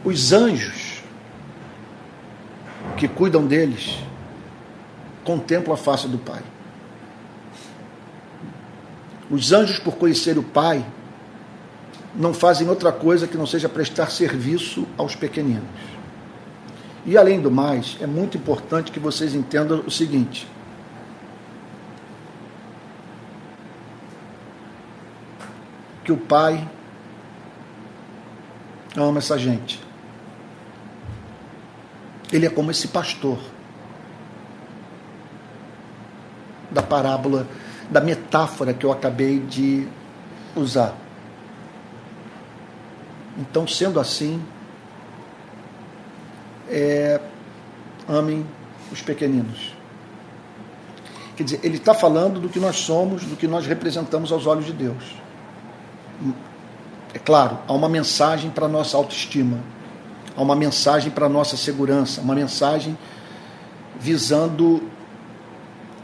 [0.03, 1.03] Os anjos
[2.97, 3.99] que cuidam deles
[5.23, 6.43] contemplam a face do Pai.
[9.31, 10.85] Os anjos, por conhecer o Pai,
[12.15, 15.69] não fazem outra coisa que não seja prestar serviço aos pequeninos.
[17.07, 20.47] E além do mais, é muito importante que vocês entendam o seguinte:
[26.03, 26.69] que o Pai
[28.97, 29.83] ama essa gente.
[32.33, 33.39] Ele é como esse pastor
[36.71, 37.47] da parábola,
[37.91, 39.87] da metáfora que eu acabei de
[40.57, 41.04] usar.
[43.37, 44.41] Então, sendo assim,
[46.69, 47.21] é,
[48.09, 48.47] amem
[48.93, 49.75] os pequeninos.
[51.37, 54.67] Quer dizer, ele está falando do que nós somos, do que nós representamos aos olhos
[54.67, 55.17] de Deus.
[57.13, 59.59] É claro, há uma mensagem para a nossa autoestima,
[60.37, 62.97] há uma mensagem para a nossa segurança, uma mensagem
[63.99, 64.83] visando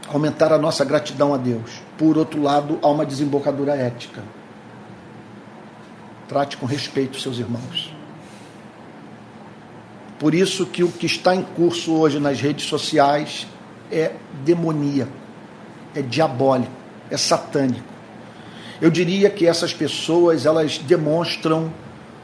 [0.07, 1.81] aumentar a nossa gratidão a Deus.
[1.97, 4.21] Por outro lado, há uma desembocadura ética.
[6.31, 7.93] Trate com respeito seus irmãos.
[10.17, 13.45] Por isso que o que está em curso hoje nas redes sociais
[13.91, 14.13] é
[14.45, 15.11] demoníaco,
[15.93, 16.71] é diabólico,
[17.09, 17.83] é satânico.
[18.79, 21.69] Eu diria que essas pessoas, elas demonstram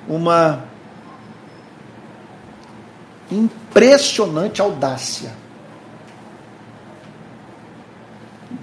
[0.08, 0.64] uma
[3.30, 5.34] impressionante audácia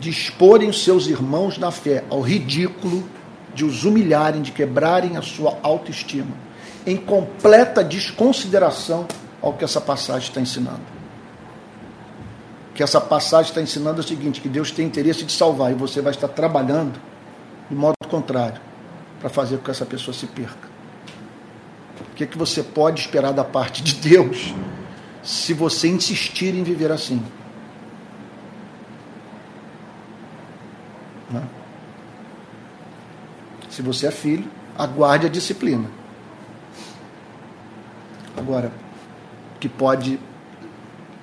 [0.01, 3.07] de exporem seus irmãos na fé ao ridículo,
[3.55, 6.35] de os humilharem, de quebrarem a sua autoestima,
[6.87, 9.07] em completa desconsideração
[9.41, 10.95] ao que essa passagem está ensinando.
[12.75, 15.75] Que essa passagem está ensinando é o seguinte: que Deus tem interesse de salvar e
[15.75, 16.99] você vai estar trabalhando
[17.69, 18.61] de modo contrário,
[19.21, 20.69] para fazer com que essa pessoa se perca.
[22.13, 24.55] O que, é que você pode esperar da parte de Deus
[25.23, 27.23] se você insistir em viver assim?
[31.31, 31.43] Né?
[33.75, 34.49] Se você é filho,
[34.79, 35.91] aguarde a disciplina.
[38.37, 38.71] Agora,
[39.59, 40.21] que pode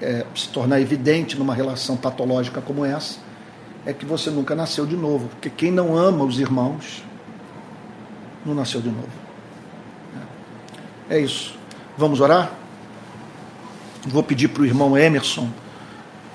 [0.01, 3.19] é, se tornar evidente numa relação patológica como essa,
[3.85, 5.29] é que você nunca nasceu de novo.
[5.29, 7.01] Porque quem não ama os irmãos
[8.45, 9.07] não nasceu de novo.
[11.09, 11.57] É isso.
[11.97, 12.51] Vamos orar?
[14.05, 15.49] Vou pedir para o irmão Emerson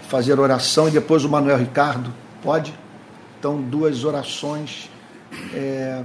[0.09, 2.11] fazer oração e depois o Manuel Ricardo.
[2.43, 2.73] Pode?
[3.39, 4.89] Então, duas orações.
[5.53, 6.03] É,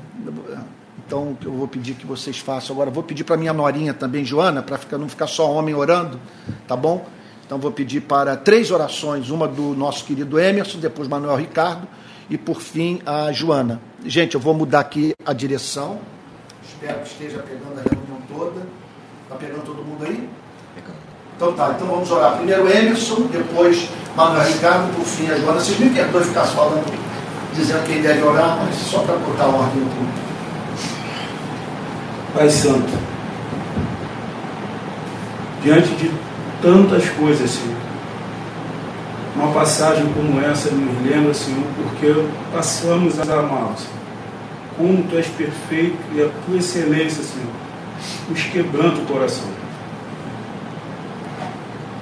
[1.05, 2.75] então, eu vou pedir que vocês façam.
[2.75, 6.19] Agora, vou pedir para minha norinha também, Joana, para não ficar só homem orando,
[6.67, 7.05] tá bom?
[7.51, 11.85] Então vou pedir para três orações, uma do nosso querido Emerson, depois Manuel Ricardo
[12.29, 13.81] e por fim a Joana.
[14.05, 15.99] Gente, eu vou mudar aqui a direção.
[16.63, 18.65] Espero que esteja pegando a reunião toda.
[19.23, 20.29] Está pegando todo mundo aí?
[21.35, 22.37] Então tá, então vamos orar.
[22.37, 25.59] Primeiro Emerson, depois Manuel Ricardo, por fim a Joana.
[25.59, 26.85] Vocês me perdoem ficar falando,
[27.53, 30.31] dizendo quem deve orar, mas só para botar ordem no culto.
[32.33, 32.91] Pai Santo,
[35.61, 36.11] diante de
[36.61, 37.81] tantas coisas, Senhor.
[39.35, 44.01] Uma passagem como essa nos lembra, Senhor, porque passamos a amá-lo, Senhor.
[44.77, 47.51] Como Tu és perfeito e a Tua excelência, Senhor,
[48.29, 49.47] nos quebranta o coração.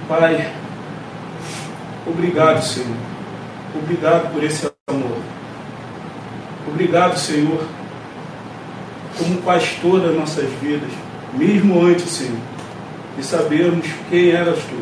[0.07, 0.53] Pai,
[2.05, 2.97] obrigado, Senhor.
[3.75, 5.17] Obrigado por esse amor.
[6.67, 7.63] Obrigado, Senhor,
[9.17, 10.89] como pastor das nossas vidas,
[11.33, 12.37] mesmo antes, Senhor,
[13.17, 14.79] e sabermos quem eras tu.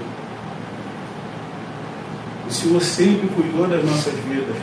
[2.47, 4.55] O Senhor sempre cuidou das nossas vidas.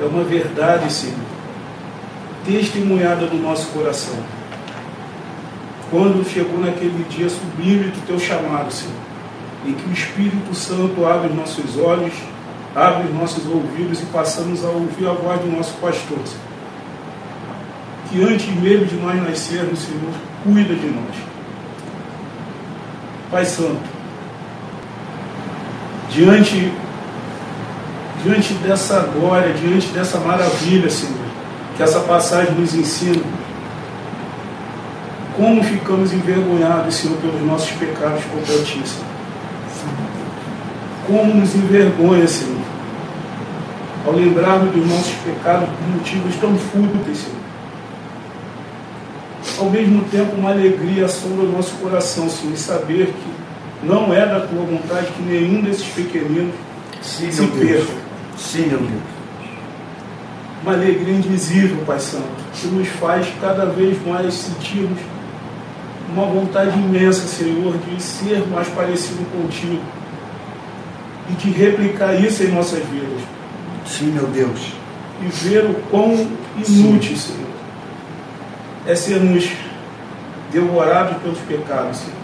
[0.00, 1.16] É uma verdade, Senhor,
[2.44, 4.16] testemunhada no nosso coração.
[5.90, 8.94] Quando chegou naquele dia sublime do teu chamado, Senhor,
[9.66, 12.14] em que o Espírito Santo abre os nossos olhos,
[12.74, 16.18] abre os nossos ouvidos e passamos a ouvir a voz do nosso pastor.
[18.10, 20.12] Que antes mesmo de nós nascermos, Senhor,
[20.44, 21.32] cuida de nós
[23.32, 23.80] Pai Santo,
[26.10, 26.70] diante,
[28.22, 31.16] diante dessa glória, diante dessa maravilha, Senhor,
[31.74, 33.22] que essa passagem nos ensina,
[35.34, 39.06] como ficamos envergonhados, Senhor, pelos nossos pecados contra Ti, Senhor.
[41.06, 42.61] Como nos envergonha, Senhor,
[44.06, 47.42] ao lembrarmos dos nossos pecados por motivos tão fúteis, Senhor
[49.58, 54.26] ao mesmo tempo uma alegria assombra o nosso coração, Senhor, e saber que não é
[54.26, 56.54] da tua vontade que nenhum desses pequeninos
[57.00, 57.92] Sim, se perca.
[58.36, 59.02] Sim, meu Deus.
[60.62, 62.24] Uma alegria indizível, Pai Santo,
[62.54, 64.98] que nos faz cada vez mais sentirmos
[66.12, 69.80] uma vontade imensa, Senhor, de ser mais parecido contigo.
[71.30, 73.22] e de replicar isso em nossas vidas.
[73.86, 74.60] Sim, meu Deus.
[75.20, 76.12] E ver o quão
[76.56, 77.34] inútil, Sim.
[77.34, 77.50] Senhor,
[78.86, 79.50] é sermos
[80.50, 82.16] devorados pelos pecados, Senhor,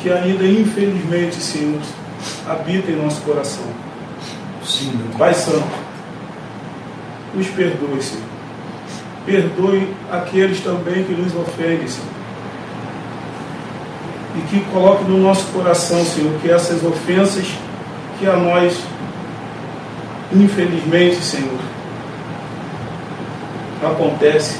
[0.00, 1.80] que ainda infelizmente, Senhor,
[2.48, 3.64] habita em nosso coração.
[4.64, 5.16] Sim, meu Deus.
[5.16, 5.68] Pai Santo,
[7.34, 8.24] nos perdoe, Senhor.
[9.24, 12.08] Perdoe aqueles também que nos ofendem, Senhor.
[14.36, 17.46] E que coloque no nosso coração, Senhor, que essas ofensas
[18.18, 18.80] que a nós,
[20.32, 21.58] infelizmente, Senhor,
[23.82, 24.58] acontece,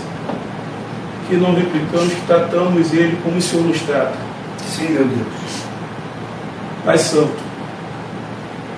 [1.28, 4.14] que não replicamos, que tratamos ele como o Senhor nos trata.
[4.66, 5.62] Sim, meu Deus.
[6.84, 7.36] Pai Santo,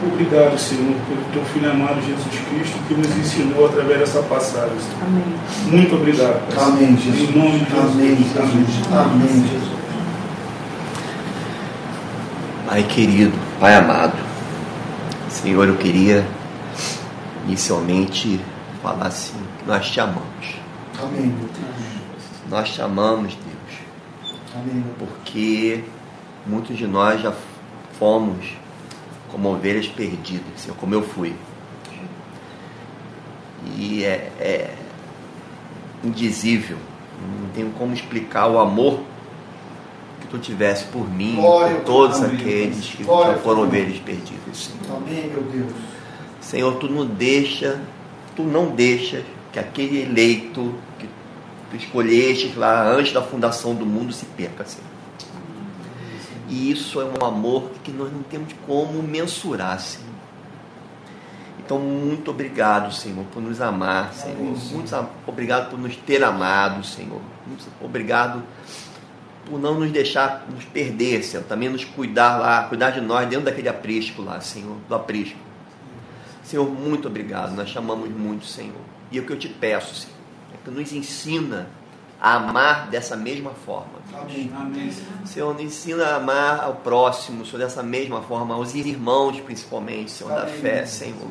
[0.05, 4.77] obrigado, Senhor, pelo teu Filho amado Jesus Cristo que nos ensinou através dessa passagem.
[5.01, 5.25] Amém.
[5.67, 6.41] Muito obrigado.
[6.53, 6.65] Pai.
[6.65, 7.31] Amém, Jesus.
[7.31, 7.85] Em nome de Jesus.
[7.87, 8.93] Amém, Jesus.
[8.93, 9.81] Amém, Jesus.
[12.67, 14.17] Pai querido, Pai amado,
[15.29, 16.25] Senhor, eu queria
[17.51, 18.41] inicialmente
[18.81, 19.35] falar assim,
[19.67, 20.55] nós te amamos.
[21.03, 22.31] Amém, meu Deus.
[22.49, 25.85] Nós te amamos, Deus, Amém, porque
[26.47, 27.33] muitos de nós já
[27.99, 28.47] fomos
[29.31, 31.35] como ovelhas perdidas, Senhor, como eu fui.
[33.77, 34.75] E é, é
[36.03, 36.79] indizível,
[37.43, 39.01] não tenho como explicar o amor
[40.21, 44.57] que tu tivesse por mim, Glória por todos aqueles que Glória já foram ovelhas perdidas,
[44.57, 44.97] Senhor.
[44.97, 45.73] Amém, meu Deus.
[46.51, 47.81] Senhor, tu não deixa,
[48.35, 51.09] tu não deixas que aquele eleito que
[51.71, 54.91] tu escolheste lá antes da fundação do mundo se perca, Senhor.
[56.49, 60.11] E isso é um amor que nós não temos como mensurar, Senhor.
[61.61, 64.37] Então, muito obrigado, Senhor, por nos amar, Senhor.
[64.37, 67.21] Muito obrigado por nos ter amado, Senhor.
[67.47, 68.43] Muito obrigado
[69.47, 71.45] por não nos deixar nos perder, Senhor.
[71.45, 75.50] Também nos cuidar lá, cuidar de nós dentro daquele aprisco lá, Senhor, do aprisco.
[76.51, 77.55] Senhor, muito obrigado.
[77.55, 78.75] Nós chamamos muito, Senhor.
[79.13, 80.17] E o que eu te peço, Senhor,
[80.53, 81.69] é que nos ensina
[82.21, 84.01] a amar dessa mesma forma.
[84.13, 84.51] Amém.
[84.53, 84.93] Amém.
[85.25, 90.31] Senhor, nos ensina a amar ao próximo, Senhor, dessa mesma forma, aos irmãos, principalmente, Senhor,
[90.31, 90.91] da Amém, fé, meu Deus.
[90.91, 91.29] Senhor.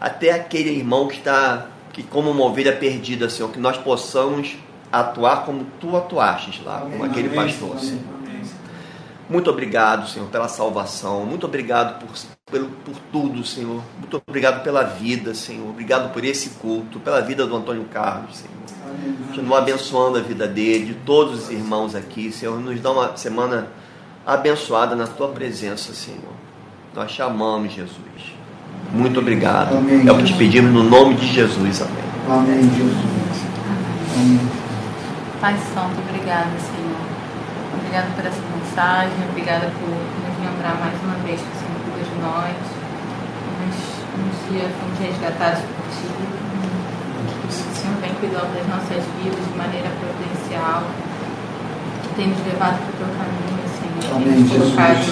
[0.00, 4.56] Até aquele irmão que está, que como uma ovelha perdida, Senhor, que nós possamos
[4.90, 6.92] atuar como tu atuaste lá, Amém.
[6.92, 8.15] como aquele pastor, Senhor.
[9.28, 11.26] Muito obrigado, Senhor, pela salvação.
[11.26, 12.10] Muito obrigado por,
[12.50, 13.82] pelo, por tudo, Senhor.
[13.98, 15.68] Muito obrigado pela vida, Senhor.
[15.68, 18.54] Obrigado por esse culto, pela vida do Antônio Carlos, Senhor.
[18.88, 19.16] Amém.
[19.26, 22.58] Continua abençoando a vida dele, de todos os irmãos aqui, Senhor.
[22.60, 23.66] Nos dá uma semana
[24.24, 26.32] abençoada na tua presença, Senhor.
[26.94, 28.36] Nós te amamos, Jesus.
[28.92, 29.76] Muito obrigado.
[29.76, 31.82] Amém, é o que te pedimos no nome de Jesus.
[31.82, 32.04] Amém.
[32.28, 32.94] Amém, Jesus.
[34.14, 34.40] Amém.
[35.40, 36.96] Pai Santo, obrigada, Senhor.
[37.74, 38.40] Obrigada por essa
[38.76, 42.52] mensagem, obrigada por nos lembrar mais uma vez que o Senhor cuida de nós.
[43.56, 43.76] Nós,
[44.12, 46.12] um dia fomos resgatados por Ti.
[46.12, 50.84] Que o Senhor vem cuidando das nossas vidas de maneira providencial.
[52.04, 54.12] Que tem nos levado para o Teu caminho, Senhor.
[54.12, 54.74] Amém, tem nos Jesus.
[54.76, 55.08] colocado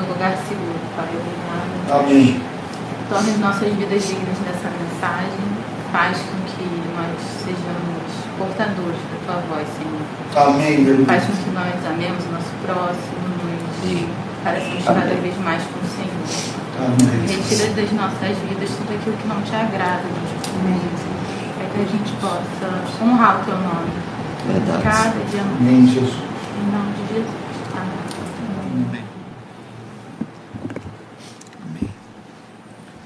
[0.00, 1.12] no lugar seguro, Pai.
[1.12, 2.08] Obrigada.
[2.08, 2.40] Amém.
[3.10, 5.44] Torne as nossas vidas dignas dessa mensagem.
[5.92, 6.64] Faz com que
[6.96, 8.08] nós sejamos
[8.40, 10.23] portadores da tua voz, Senhor.
[10.36, 11.38] Amém, meu Faz Deus.
[11.38, 15.20] com que nós amemos o nosso próximo, nos parecemos cada Amém.
[15.20, 16.54] vez mais com o Senhor.
[16.76, 17.36] Amém.
[17.36, 20.02] Retira das nossas vidas tudo aquilo que não te agrada
[20.64, 21.14] momento.
[21.56, 23.90] Para que a gente possa honrar o teu nome.
[24.46, 24.82] Verdade.
[24.82, 25.60] Cada dia mais.
[25.60, 26.14] Amém, Jesus.
[26.14, 27.34] Em nome de Jesus.
[28.72, 29.04] Amém.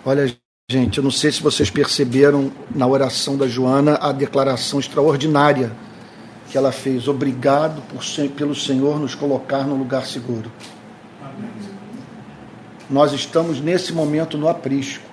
[0.05, 0.35] Olha,
[0.71, 5.73] gente, eu não sei se vocês perceberam na oração da Joana a declaração extraordinária
[6.51, 7.09] que ela fez.
[7.09, 10.51] Obrigado por, pelo Senhor nos colocar no lugar seguro.
[12.89, 15.05] Nós estamos nesse momento no aprisco,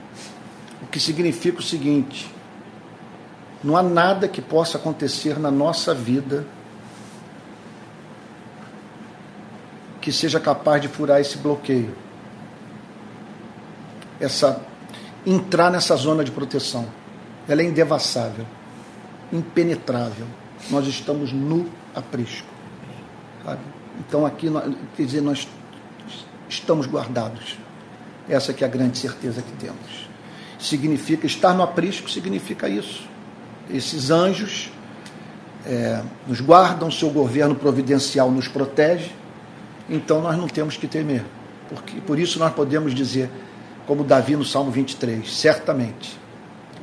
[0.82, 2.34] o que significa o seguinte:
[3.64, 6.46] não há nada que possa acontecer na nossa vida
[10.00, 11.96] que seja capaz de furar esse bloqueio.
[14.20, 14.62] Essa
[15.26, 16.86] entrar nessa zona de proteção.
[17.48, 18.46] Ela é indevassável,
[19.34, 20.28] impenetrável.
[20.70, 22.48] Nós estamos no aprisco.
[23.44, 23.60] sabe?
[24.00, 24.48] Então aqui,
[24.96, 25.48] quer dizer, nós
[26.50, 27.58] estamos guardados.
[28.28, 30.10] Essa que é a grande certeza que temos.
[30.60, 33.08] Significa estar no aprisco significa isso.
[33.70, 34.72] Esses anjos
[35.66, 39.12] é, nos guardam, seu governo providencial nos protege.
[39.90, 41.24] Então nós não temos que temer.
[41.70, 43.30] Porque, por isso nós podemos dizer,
[43.86, 46.18] como Davi no Salmo 23, certamente,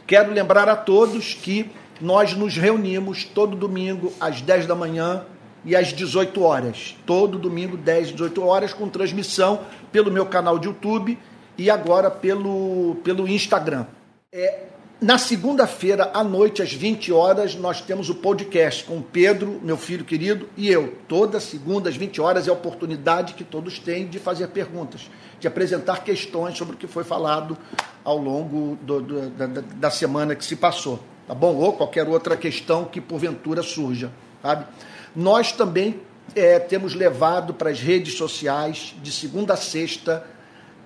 [0.07, 1.71] Quero lembrar a todos que
[2.01, 5.25] nós nos reunimos todo domingo às 10 da manhã
[5.65, 6.97] e às 18 horas.
[7.05, 9.61] Todo domingo, 10, 18 horas, com transmissão
[9.91, 11.19] pelo meu canal de YouTube
[11.57, 13.87] e agora pelo, pelo Instagram.
[14.33, 14.65] É,
[15.01, 19.77] na segunda-feira, à noite, às 20 horas, nós temos o podcast com o Pedro, meu
[19.77, 20.97] filho querido, e eu.
[21.07, 25.47] Toda segunda, às 20 horas, é a oportunidade que todos têm de fazer perguntas, de
[25.47, 27.57] apresentar questões sobre o que foi falado
[28.03, 30.99] ao longo do, do, da, da semana que se passou.
[31.29, 31.55] Tá bom?
[31.55, 34.11] Ou qualquer outra questão que porventura surja,
[34.43, 34.67] sabe?
[35.15, 36.01] Nós também
[36.35, 40.27] é, temos levado para as redes sociais, de segunda a sexta,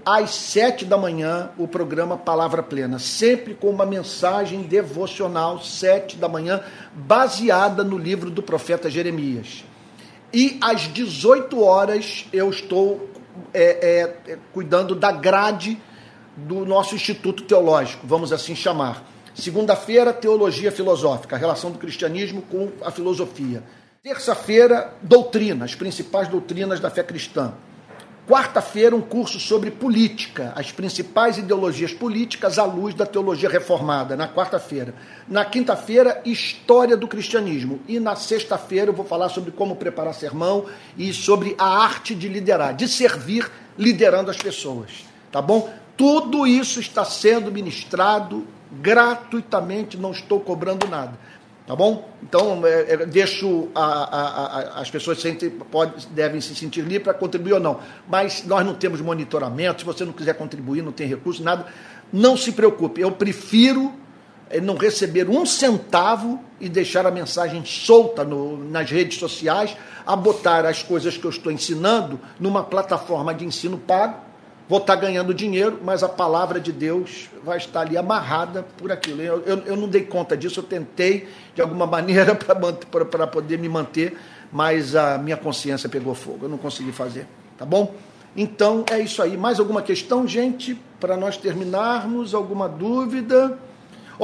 [0.05, 6.29] às sete da manhã, o programa Palavra Plena, sempre com uma mensagem devocional, sete da
[6.29, 6.61] manhã,
[6.95, 9.65] baseada no livro do profeta Jeremias.
[10.33, 13.11] E às 18 horas eu estou
[13.53, 15.81] é, é, cuidando da grade
[16.37, 19.05] do nosso Instituto Teológico, vamos assim chamar.
[19.35, 23.63] Segunda-feira, Teologia Filosófica, a relação do cristianismo com a filosofia.
[24.03, 27.55] Terça-feira, doutrina, as principais doutrinas da fé cristã.
[28.25, 34.29] Quarta-feira, um curso sobre política, as principais ideologias políticas à luz da teologia reformada, na
[34.29, 34.95] quarta-feira.
[35.27, 37.81] Na quinta-feira, história do cristianismo.
[37.89, 40.67] E na sexta-feira, eu vou falar sobre como preparar sermão
[40.97, 45.05] e sobre a arte de liderar, de servir liderando as pessoas.
[45.33, 45.73] Tá bom?
[45.97, 51.19] Tudo isso está sendo ministrado gratuitamente, não estou cobrando nada.
[51.73, 52.07] Tá bom?
[52.23, 57.05] Então, é, é, deixo a, a, a, as pessoas sempre pode, devem se sentir livres
[57.05, 57.81] para contribuir ou não.
[58.07, 59.81] Mas nós não temos monitoramento.
[59.81, 61.65] Se você não quiser contribuir, não tem recurso, nada.
[62.13, 63.01] Não se preocupe.
[63.01, 63.91] Eu prefiro
[64.51, 69.75] é, não receber um centavo e deixar a mensagem solta no, nas redes sociais,
[70.07, 74.32] a botar as coisas que eu estou ensinando numa plataforma de ensino pago
[74.69, 79.21] vou estar ganhando dinheiro, mas a palavra de Deus vai estar ali amarrada por aquilo.
[79.21, 83.69] Eu, eu, eu não dei conta disso, eu tentei de alguma maneira para poder me
[83.69, 84.17] manter,
[84.51, 87.27] mas a minha consciência pegou fogo, eu não consegui fazer,
[87.59, 87.95] tá bom?
[88.37, 89.37] Então é isso aí.
[89.37, 92.35] Mais alguma questão, gente, para nós terminarmos?
[92.35, 93.59] Alguma dúvida?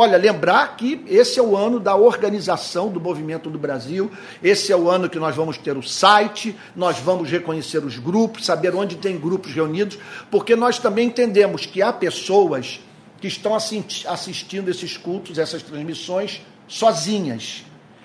[0.01, 4.09] Olha, lembrar que esse é o ano da organização do movimento do Brasil,
[4.40, 8.44] esse é o ano que nós vamos ter o site, nós vamos reconhecer os grupos,
[8.44, 9.99] saber onde tem grupos reunidos,
[10.30, 12.78] porque nós também entendemos que há pessoas
[13.20, 17.64] que estão assistindo esses cultos, essas transmissões, sozinhas,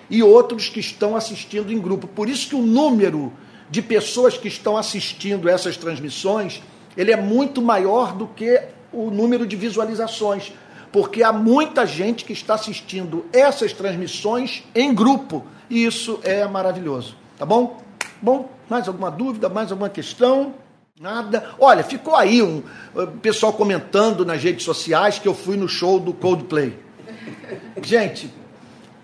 [0.09, 2.07] e outros que estão assistindo em grupo.
[2.07, 3.31] Por isso que o número
[3.69, 6.59] de pessoas que estão assistindo essas transmissões,
[6.97, 10.53] ele é muito maior do que o número de visualizações
[10.93, 17.17] porque há muita gente que está assistindo essas transmissões em grupo e isso é maravilhoso,
[17.35, 17.81] tá bom?
[18.21, 20.53] Bom, mais alguma dúvida, mais alguma questão?
[21.01, 21.49] Nada.
[21.59, 22.61] Olha, ficou aí um
[23.23, 26.77] pessoal comentando nas redes sociais que eu fui no show do Coldplay.
[27.81, 28.31] Gente,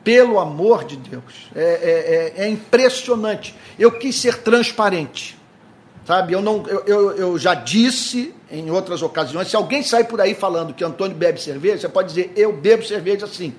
[0.04, 3.56] pelo amor de Deus, é, é, é, é impressionante.
[3.80, 5.39] Eu quis ser transparente.
[6.10, 10.20] Sabe, eu, não, eu, eu, eu, já disse em outras ocasiões, se alguém sai por
[10.20, 13.54] aí falando que Antônio bebe cerveja, você pode dizer, eu bebo cerveja sim.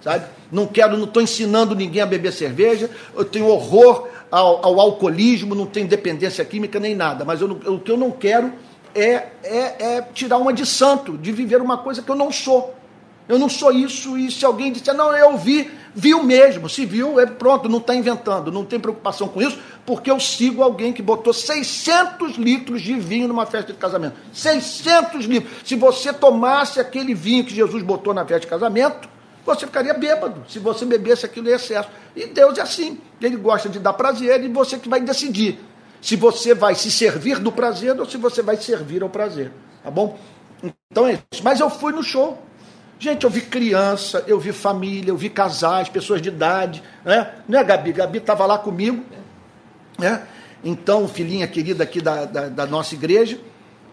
[0.00, 0.24] Sabe?
[0.52, 5.52] Não quero, não estou ensinando ninguém a beber cerveja, eu tenho horror ao, ao alcoolismo,
[5.52, 8.52] não tenho dependência química nem nada, mas eu, o que eu não quero
[8.94, 12.72] é, é, é tirar uma de santo, de viver uma coisa que eu não sou.
[13.28, 17.18] Eu não sou isso, e se alguém disser, não, eu ouvi, Viu mesmo, se viu,
[17.18, 21.00] é pronto, não está inventando, não tem preocupação com isso, porque eu sigo alguém que
[21.00, 24.14] botou 600 litros de vinho numa festa de casamento.
[24.30, 25.50] 600 litros.
[25.64, 29.08] Se você tomasse aquele vinho que Jesus botou na festa de casamento,
[29.46, 31.88] você ficaria bêbado se você bebesse aquilo em excesso.
[32.14, 33.00] E Deus é assim.
[33.18, 35.58] Ele gosta de dar prazer e você que vai decidir
[36.02, 39.50] se você vai se servir do prazer ou se você vai servir ao prazer.
[39.82, 40.18] Tá bom?
[40.90, 41.42] Então é isso.
[41.42, 42.45] Mas eu fui no show.
[42.98, 47.34] Gente, eu vi criança, eu vi família, eu vi casais, pessoas de idade, né?
[47.46, 47.92] Não é, Gabi?
[47.92, 49.04] Gabi estava lá comigo,
[49.98, 50.26] né?
[50.64, 53.38] Então, filhinha querida aqui da, da, da, nossa igreja,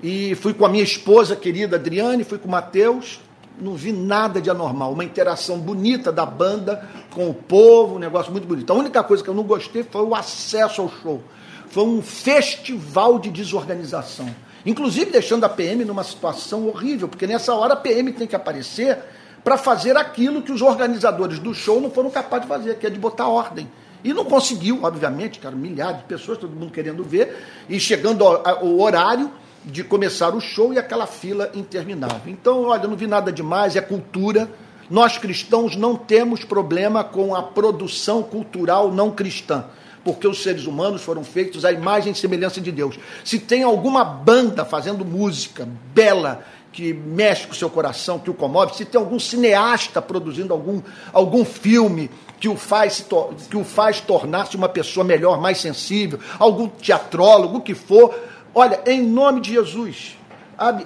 [0.02, 3.20] e fui com a minha esposa querida Adriane, fui com o Matheus,
[3.60, 8.32] não vi nada de anormal, uma interação bonita da banda com o povo, um negócio
[8.32, 8.72] muito bonito.
[8.72, 11.22] A única coisa que eu não gostei foi o acesso ao show.
[11.68, 14.34] Foi um festival de desorganização.
[14.66, 18.98] Inclusive deixando a PM numa situação horrível, porque nessa hora a PM tem que aparecer
[19.44, 22.90] para fazer aquilo que os organizadores do show não foram capazes de fazer, que é
[22.90, 23.70] de botar ordem.
[24.04, 27.38] E não conseguiu, obviamente, cara, milhares de pessoas, todo mundo querendo ver,
[27.70, 29.30] e chegando ao horário
[29.66, 32.22] de começar o show e aquela fila interminável.
[32.28, 34.50] Então, olha, não vi nada demais, é cultura.
[34.90, 39.66] Nós cristãos não temos problema com a produção cultural não cristã
[40.04, 43.00] porque os seres humanos foram feitos à imagem e semelhança de Deus.
[43.24, 46.44] Se tem alguma banda fazendo música bela,
[46.74, 50.82] que mexe com o seu coração, que o comove, se tem algum cineasta produzindo algum,
[51.14, 53.06] algum filme que o faz,
[53.50, 58.14] que o faz tornar-se uma pessoa melhor, mais sensível, algum teatrólogo, o que for,
[58.54, 60.18] olha, em nome de Jesus,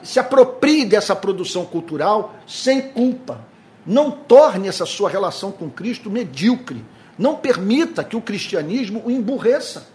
[0.03, 3.41] se aproprie dessa produção cultural sem culpa.
[3.85, 6.83] Não torne essa sua relação com Cristo medíocre.
[7.17, 9.87] Não permita que o cristianismo o emburreça.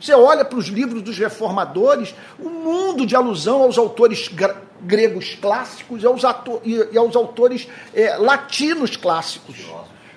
[0.00, 4.30] Você olha para os livros dos reformadores, um mundo de alusão aos autores
[4.82, 6.22] gregos clássicos e aos,
[6.64, 9.64] e aos autores é, latinos clássicos.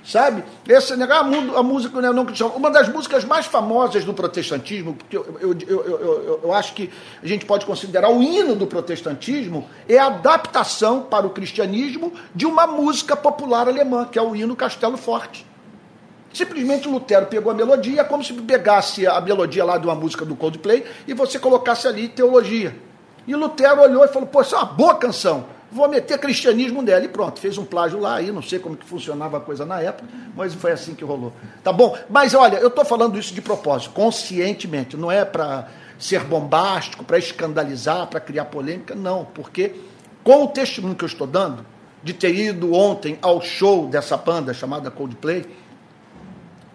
[0.04, 0.44] Sabe?
[0.68, 2.48] Esse negócio, a, música não cristã.
[2.48, 6.90] Uma das músicas mais famosas do protestantismo, porque eu, eu, eu, eu, acho que
[7.24, 12.46] a gente pode considerar o hino do protestantismo, é a adaptação para o cristianismo de
[12.46, 15.47] uma música popular alemã, que é o hino Castelo Forte.
[16.34, 20.36] Simplesmente Lutero pegou a melodia, como se pegasse a melodia lá de uma música do
[20.36, 22.76] Coldplay e você colocasse ali teologia.
[23.28, 27.04] E Lutero olhou e falou: pô, isso é uma boa canção, vou meter cristianismo nela.
[27.04, 29.82] E pronto, fez um plágio lá aí, não sei como que funcionava a coisa na
[29.82, 31.34] época, mas foi assim que rolou.
[31.64, 31.98] Tá bom?
[32.10, 35.68] Mas olha, eu estou falando isso de propósito, conscientemente, não é para
[36.00, 39.76] ser bombástico, para escandalizar, para criar polêmica, não, porque
[40.24, 41.66] com o testemunho que eu estou dando,
[42.04, 45.46] de ter ido ontem ao show dessa banda chamada Coldplay,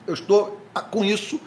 [0.06, 1.40] eu estou, com isso,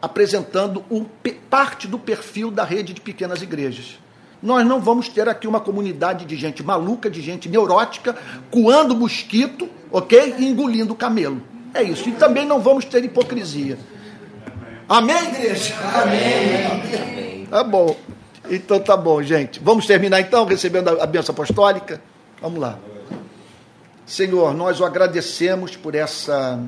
[0.00, 1.04] apresentando um,
[1.48, 3.98] parte do perfil da rede de pequenas igrejas.
[4.42, 8.14] Nós não vamos ter aqui uma comunidade de gente maluca, de gente neurótica,
[8.50, 10.34] coando mosquito, ok?
[10.38, 11.42] E engolindo camelo.
[11.72, 12.08] É isso.
[12.08, 13.78] E também não vamos ter hipocrisia.
[14.86, 15.74] Amém, igreja?
[15.94, 16.66] Amém.
[16.66, 17.46] Amém.
[17.46, 17.96] Tá bom.
[18.50, 19.58] Então tá bom, gente.
[19.60, 22.02] Vamos terminar então, recebendo a benção apostólica?
[22.42, 22.78] Vamos lá.
[24.04, 26.60] Senhor, nós o agradecemos por essa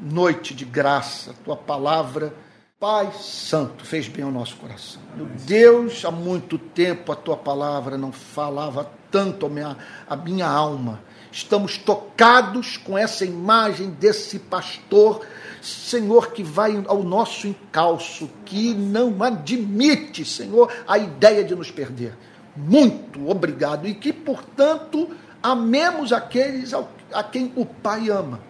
[0.00, 2.34] noite de graça, tua palavra,
[2.78, 5.00] Pai Santo, fez bem ao nosso coração.
[5.16, 9.76] Meu Deus, há muito tempo a tua palavra não falava tanto a minha,
[10.06, 11.00] a minha alma.
[11.32, 15.24] Estamos tocados com essa imagem desse pastor,
[15.62, 22.14] Senhor, que vai ao nosso encalço, que não admite, Senhor, a ideia de nos perder.
[22.54, 23.88] Muito obrigado.
[23.88, 25.10] E que, portanto,
[25.42, 26.72] amemos aqueles
[27.12, 28.40] a quem o Pai ama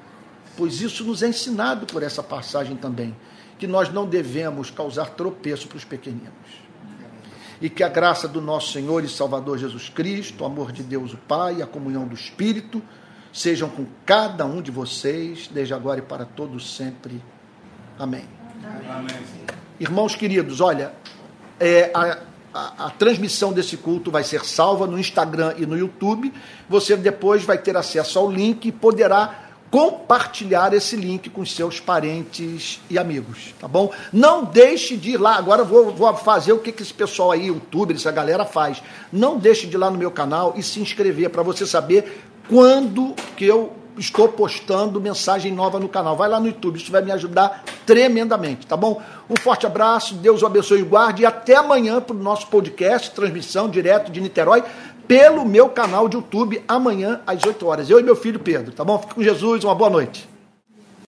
[0.56, 3.14] pois isso nos é ensinado por essa passagem também,
[3.59, 6.64] que nós não devemos causar tropeço para os pequeninos.
[7.60, 11.14] E que a graça do nosso Senhor e Salvador Jesus Cristo, o amor de Deus
[11.14, 12.82] o Pai, a comunhão do Espírito,
[13.32, 17.22] sejam com cada um de vocês, desde agora e para todos sempre.
[17.98, 18.24] Amém.
[18.89, 19.16] Amém.
[19.78, 20.93] Irmãos queridos, olha,
[21.59, 22.18] é, a,
[22.52, 26.32] a, a, transmissão desse culto vai ser salva no Instagram e no YouTube.
[26.68, 29.44] Você depois vai ter acesso ao link e poderá
[29.74, 33.90] compartilhar esse link com seus parentes e amigos, tá bom?
[34.12, 37.48] Não deixe de ir lá, agora vou, vou fazer o que, que esse pessoal aí,
[37.48, 38.80] youtuber, essa galera faz.
[39.12, 43.16] Não deixe de ir lá no meu canal e se inscrever para você saber quando
[43.36, 46.16] que eu estou postando mensagem nova no canal.
[46.16, 49.02] Vai lá no YouTube, isso vai me ajudar tremendamente, tá bom?
[49.28, 53.10] Um forte abraço, Deus o abençoe e guarde e até amanhã para o nosso podcast,
[53.10, 54.62] transmissão direto de Niterói
[55.06, 57.90] pelo meu canal de YouTube amanhã às 8 horas.
[57.90, 58.98] Eu e meu filho Pedro, tá bom?
[58.98, 60.34] Fique com Jesus, uma boa noite.